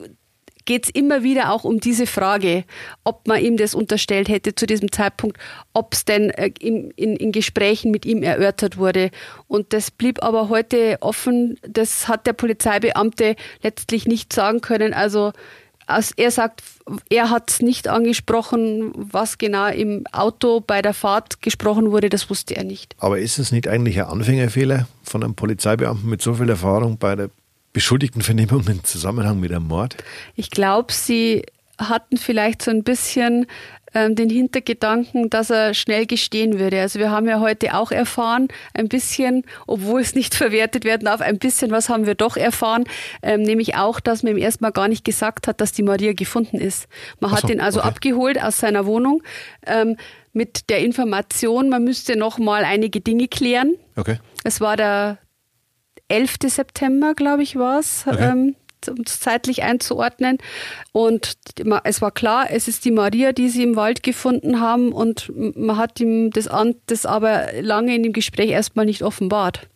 geht 0.64 0.84
es 0.84 0.90
immer 0.90 1.22
wieder 1.22 1.52
auch 1.52 1.64
um 1.64 1.80
diese 1.80 2.06
Frage, 2.06 2.64
ob 3.04 3.26
man 3.26 3.40
ihm 3.40 3.56
das 3.56 3.74
unterstellt 3.74 4.28
hätte 4.28 4.54
zu 4.54 4.66
diesem 4.66 4.92
Zeitpunkt, 4.92 5.38
ob 5.72 5.94
es 5.94 6.04
denn 6.04 6.30
äh, 6.30 6.50
in, 6.60 6.90
in, 6.92 7.16
in, 7.16 7.32
Gesprächen 7.32 7.90
mit 7.90 8.06
ihm 8.06 8.22
erörtert 8.22 8.76
wurde. 8.76 9.10
Und 9.48 9.72
das 9.72 9.90
blieb 9.90 10.22
aber 10.22 10.48
heute 10.48 10.98
offen. 11.00 11.58
Das 11.62 12.08
hat 12.08 12.26
der 12.26 12.32
Polizeibeamte 12.32 13.36
letztlich 13.62 14.06
nicht 14.06 14.32
sagen 14.32 14.60
können. 14.60 14.94
Also 14.94 15.32
er 16.16 16.30
sagt, 16.30 16.62
er 17.10 17.30
hat 17.30 17.50
es 17.50 17.60
nicht 17.60 17.88
angesprochen, 17.88 18.92
was 18.94 19.38
genau 19.38 19.68
im 19.68 20.04
Auto 20.12 20.60
bei 20.60 20.80
der 20.80 20.94
Fahrt 20.94 21.42
gesprochen 21.42 21.90
wurde, 21.90 22.08
das 22.08 22.30
wusste 22.30 22.56
er 22.56 22.64
nicht. 22.64 22.94
Aber 22.98 23.18
ist 23.18 23.38
es 23.38 23.52
nicht 23.52 23.68
eigentlich 23.68 24.00
ein 24.00 24.06
Anfängerfehler 24.06 24.86
von 25.02 25.22
einem 25.22 25.34
Polizeibeamten 25.34 26.08
mit 26.08 26.22
so 26.22 26.34
viel 26.34 26.48
Erfahrung 26.48 26.98
bei 26.98 27.16
der 27.16 27.30
Beschuldigtenvernehmung 27.72 28.66
im 28.68 28.84
Zusammenhang 28.84 29.40
mit 29.40 29.50
einem 29.50 29.66
Mord? 29.66 29.96
Ich 30.36 30.50
glaube, 30.50 30.92
sie 30.92 31.42
hatten 31.78 32.16
vielleicht 32.16 32.62
so 32.62 32.70
ein 32.70 32.84
bisschen 32.84 33.46
ähm, 33.94 34.14
den 34.14 34.30
Hintergedanken, 34.30 35.28
dass 35.30 35.50
er 35.50 35.74
schnell 35.74 36.06
gestehen 36.06 36.58
würde. 36.58 36.80
Also 36.80 36.98
wir 36.98 37.10
haben 37.10 37.28
ja 37.28 37.40
heute 37.40 37.74
auch 37.74 37.90
erfahren, 37.90 38.48
ein 38.74 38.88
bisschen, 38.88 39.44
obwohl 39.66 40.00
es 40.00 40.14
nicht 40.14 40.34
verwertet 40.42 40.84
werden 40.84 41.04
darf, 41.04 41.20
ein 41.20 41.38
bisschen 41.38 41.70
was 41.70 41.88
haben 41.88 42.06
wir 42.06 42.14
doch 42.14 42.36
erfahren, 42.36 42.84
ähm, 43.22 43.42
nämlich 43.42 43.76
auch, 43.76 44.00
dass 44.00 44.22
man 44.22 44.32
ihm 44.32 44.38
erstmal 44.38 44.72
gar 44.72 44.88
nicht 44.88 45.04
gesagt 45.04 45.46
hat, 45.46 45.60
dass 45.60 45.72
die 45.72 45.82
Maria 45.82 46.12
gefunden 46.12 46.58
ist. 46.58 46.88
Man 47.20 47.30
so, 47.30 47.36
hat 47.36 47.50
ihn 47.50 47.60
also 47.60 47.80
okay. 47.80 47.88
abgeholt 47.88 48.42
aus 48.42 48.58
seiner 48.58 48.86
Wohnung 48.86 49.22
ähm, 49.66 49.96
mit 50.32 50.70
der 50.70 50.78
Information, 50.78 51.68
man 51.68 51.84
müsste 51.84 52.16
noch 52.16 52.38
mal 52.38 52.64
einige 52.64 53.00
Dinge 53.00 53.28
klären. 53.28 53.74
Okay. 53.96 54.18
Es 54.44 54.60
war 54.62 54.76
der 54.78 55.18
11. 56.12 56.36
September, 56.46 57.14
glaube 57.14 57.42
ich, 57.42 57.56
war 57.56 57.78
es. 57.78 58.04
Okay. 58.06 58.30
Ähm, 58.30 58.56
um 58.88 59.04
es 59.06 59.20
zeitlich 59.20 59.62
einzuordnen. 59.62 60.38
Und 60.90 61.36
es 61.84 62.02
war 62.02 62.10
klar, 62.10 62.46
es 62.50 62.66
ist 62.66 62.84
die 62.84 62.90
Maria, 62.90 63.32
die 63.32 63.48
sie 63.48 63.62
im 63.62 63.76
Wald 63.76 64.02
gefunden 64.02 64.60
haben. 64.60 64.92
Und 64.92 65.30
man 65.56 65.76
hat 65.76 66.00
ihm 66.00 66.30
das, 66.30 66.48
das 66.86 67.06
aber 67.06 67.46
lange 67.60 67.94
in 67.94 68.02
dem 68.02 68.12
Gespräch 68.12 68.50
erstmal 68.50 68.86
nicht 68.86 69.02
offenbart, 69.02 69.68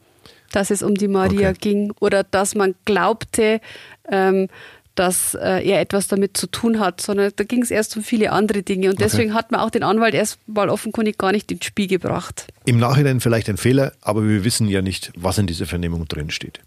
dass 0.51 0.71
es 0.71 0.83
um 0.83 0.97
die 0.97 1.07
Maria 1.09 1.51
okay. 1.51 1.59
ging 1.61 1.93
oder 2.01 2.25
dass 2.25 2.57
man 2.57 2.75
glaubte, 2.85 3.61
ähm, 4.11 4.49
dass 4.97 5.35
äh, 5.35 5.61
er 5.61 5.81
etwas 5.81 6.09
damit 6.09 6.37
zu 6.37 6.47
tun 6.47 6.81
hat, 6.81 7.01
sondern 7.01 7.31
da 7.37 7.45
ging 7.45 7.63
es 7.63 7.71
erst 7.71 7.97
um 7.97 8.03
viele 8.03 8.33
andere 8.33 8.63
Dinge. 8.63 8.91
Und 8.91 9.01
deswegen 9.01 9.31
okay. 9.31 9.39
hat 9.39 9.53
man 9.53 9.61
auch 9.61 9.71
den 9.71 9.83
Anwalt 9.83 10.15
erst 10.15 10.39
mal 10.49 10.69
offenkundig 10.69 11.19
gar 11.19 11.33
nicht 11.33 11.53
ins 11.53 11.65
Spiel 11.65 11.87
gebracht. 11.87 12.47
Im 12.65 12.79
Nachhinein 12.79 13.21
vielleicht 13.21 13.49
ein 13.49 13.59
Fehler, 13.59 13.93
aber 14.01 14.27
wir 14.27 14.43
wissen 14.45 14.69
ja 14.69 14.83
nicht, 14.83 15.13
was 15.17 15.39
in 15.39 15.47
dieser 15.47 15.67
Vernehmung 15.67 16.09
drin 16.09 16.31
steht. 16.31 16.61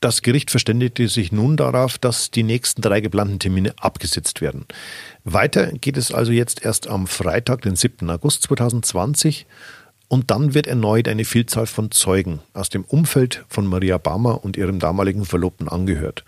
Das 0.00 0.20
Gericht 0.20 0.50
verständigte 0.50 1.08
sich 1.08 1.32
nun 1.32 1.56
darauf, 1.56 1.96
dass 1.96 2.30
die 2.30 2.42
nächsten 2.42 2.82
drei 2.82 3.00
geplanten 3.00 3.38
Termine 3.38 3.74
abgesetzt 3.80 4.42
werden. 4.42 4.66
Weiter 5.24 5.72
geht 5.72 5.96
es 5.96 6.12
also 6.12 6.32
jetzt 6.32 6.64
erst 6.64 6.86
am 6.86 7.06
Freitag, 7.06 7.62
den 7.62 7.76
7. 7.76 8.08
August 8.10 8.42
2020. 8.42 9.46
Und 10.08 10.30
dann 10.30 10.54
wird 10.54 10.68
erneut 10.68 11.08
eine 11.08 11.24
Vielzahl 11.24 11.66
von 11.66 11.90
Zeugen 11.90 12.40
aus 12.52 12.68
dem 12.68 12.84
Umfeld 12.84 13.44
von 13.48 13.66
Maria 13.66 13.98
Bammer 13.98 14.44
und 14.44 14.56
ihrem 14.56 14.78
damaligen 14.78 15.24
Verlobten 15.24 15.68
angehört 15.68 16.24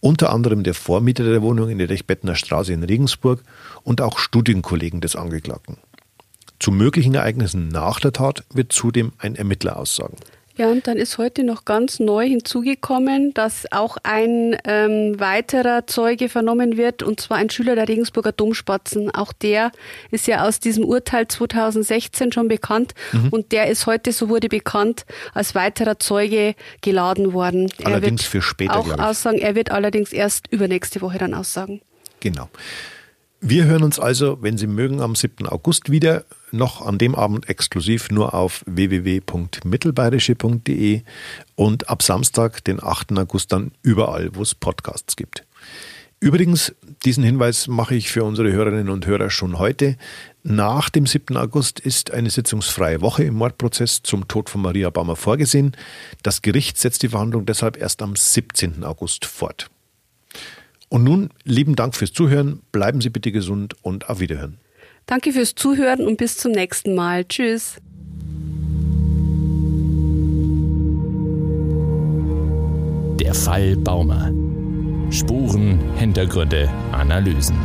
unter 0.00 0.32
anderem 0.32 0.62
der 0.62 0.74
Vormieter 0.74 1.24
der 1.24 1.42
Wohnung 1.42 1.68
in 1.68 1.78
der 1.78 1.86
Dechbettner 1.86 2.34
Straße 2.34 2.72
in 2.72 2.82
Regensburg 2.82 3.42
und 3.82 4.00
auch 4.00 4.18
Studienkollegen 4.18 5.00
des 5.00 5.16
Angeklagten. 5.16 5.76
Zu 6.58 6.72
möglichen 6.72 7.14
Ereignissen 7.14 7.68
nach 7.68 8.00
der 8.00 8.12
Tat 8.12 8.44
wird 8.52 8.72
zudem 8.72 9.12
ein 9.18 9.34
Ermittler 9.34 9.76
aussagen. 9.78 10.16
Ja, 10.60 10.68
und 10.68 10.86
dann 10.86 10.98
ist 10.98 11.16
heute 11.16 11.42
noch 11.42 11.64
ganz 11.64 12.00
neu 12.00 12.28
hinzugekommen, 12.28 13.32
dass 13.32 13.64
auch 13.72 13.96
ein 14.02 14.58
ähm, 14.64 15.18
weiterer 15.18 15.86
Zeuge 15.86 16.28
vernommen 16.28 16.76
wird, 16.76 17.02
und 17.02 17.18
zwar 17.18 17.38
ein 17.38 17.48
Schüler 17.48 17.76
der 17.76 17.88
Regensburger 17.88 18.30
Domspatzen. 18.30 19.10
Auch 19.10 19.32
der 19.32 19.72
ist 20.10 20.26
ja 20.26 20.46
aus 20.46 20.60
diesem 20.60 20.84
Urteil 20.84 21.28
2016 21.28 22.32
schon 22.32 22.48
bekannt 22.48 22.92
mhm. 23.12 23.28
und 23.30 23.52
der 23.52 23.68
ist 23.68 23.86
heute, 23.86 24.12
so 24.12 24.28
wurde 24.28 24.50
bekannt, 24.50 25.06
als 25.32 25.54
weiterer 25.54 25.98
Zeuge 25.98 26.54
geladen 26.82 27.32
worden. 27.32 27.72
Allerdings 27.82 28.26
für 28.26 28.42
später. 28.42 28.76
Auch 28.76 28.98
aussagen, 28.98 29.38
er 29.38 29.54
wird 29.54 29.70
allerdings 29.70 30.12
erst 30.12 30.52
übernächste 30.52 31.00
Woche 31.00 31.16
dann 31.16 31.32
aussagen. 31.32 31.80
Genau. 32.20 32.50
Wir 33.42 33.64
hören 33.64 33.84
uns 33.84 33.98
also, 33.98 34.36
wenn 34.42 34.58
Sie 34.58 34.66
mögen, 34.66 35.00
am 35.00 35.14
7. 35.14 35.46
August 35.46 35.90
wieder, 35.90 36.26
noch 36.52 36.84
an 36.84 36.98
dem 36.98 37.14
Abend 37.14 37.48
exklusiv 37.48 38.10
nur 38.10 38.34
auf 38.34 38.62
www.mittelbayerische.de 38.66 41.00
und 41.54 41.88
ab 41.88 42.02
Samstag, 42.02 42.62
den 42.64 42.82
8. 42.82 43.16
August, 43.16 43.50
dann 43.50 43.72
überall, 43.82 44.28
wo 44.34 44.42
es 44.42 44.54
Podcasts 44.54 45.16
gibt. 45.16 45.46
Übrigens, 46.20 46.74
diesen 47.06 47.24
Hinweis 47.24 47.66
mache 47.66 47.94
ich 47.94 48.10
für 48.10 48.24
unsere 48.24 48.52
Hörerinnen 48.52 48.90
und 48.90 49.06
Hörer 49.06 49.30
schon 49.30 49.58
heute. 49.58 49.96
Nach 50.42 50.90
dem 50.90 51.06
7. 51.06 51.38
August 51.38 51.80
ist 51.80 52.10
eine 52.10 52.28
sitzungsfreie 52.28 53.00
Woche 53.00 53.24
im 53.24 53.36
Mordprozess 53.36 54.02
zum 54.02 54.28
Tod 54.28 54.50
von 54.50 54.60
Maria 54.60 54.90
Baumer 54.90 55.16
vorgesehen. 55.16 55.74
Das 56.22 56.42
Gericht 56.42 56.76
setzt 56.76 57.02
die 57.02 57.08
Verhandlung 57.08 57.46
deshalb 57.46 57.78
erst 57.78 58.02
am 58.02 58.16
17. 58.16 58.84
August 58.84 59.24
fort. 59.24 59.70
Und 60.90 61.04
nun 61.04 61.30
lieben 61.44 61.76
Dank 61.76 61.94
fürs 61.94 62.12
Zuhören, 62.12 62.60
bleiben 62.72 63.00
Sie 63.00 63.10
bitte 63.10 63.30
gesund 63.30 63.76
und 63.80 64.10
auf 64.10 64.18
Wiederhören. 64.18 64.58
Danke 65.06 65.32
fürs 65.32 65.54
Zuhören 65.54 66.06
und 66.06 66.18
bis 66.18 66.36
zum 66.36 66.52
nächsten 66.52 66.94
Mal. 66.94 67.24
Tschüss. 67.24 67.76
Der 73.20 73.34
Fall 73.34 73.76
Baumer. 73.76 74.32
Spuren, 75.10 75.78
Hintergründe, 75.96 76.68
Analysen. 76.92 77.56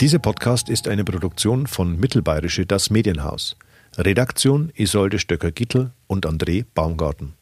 Dieser 0.00 0.20
Podcast 0.20 0.68
ist 0.68 0.86
eine 0.86 1.02
Produktion 1.02 1.66
von 1.66 1.98
Mittelbayerische 1.98 2.64
Das 2.66 2.88
Medienhaus. 2.88 3.56
Redaktion 3.96 4.70
Isolde 4.76 5.18
Stöcker-Gittel 5.18 5.90
und 6.06 6.24
André 6.24 6.64
Baumgarten. 6.72 7.37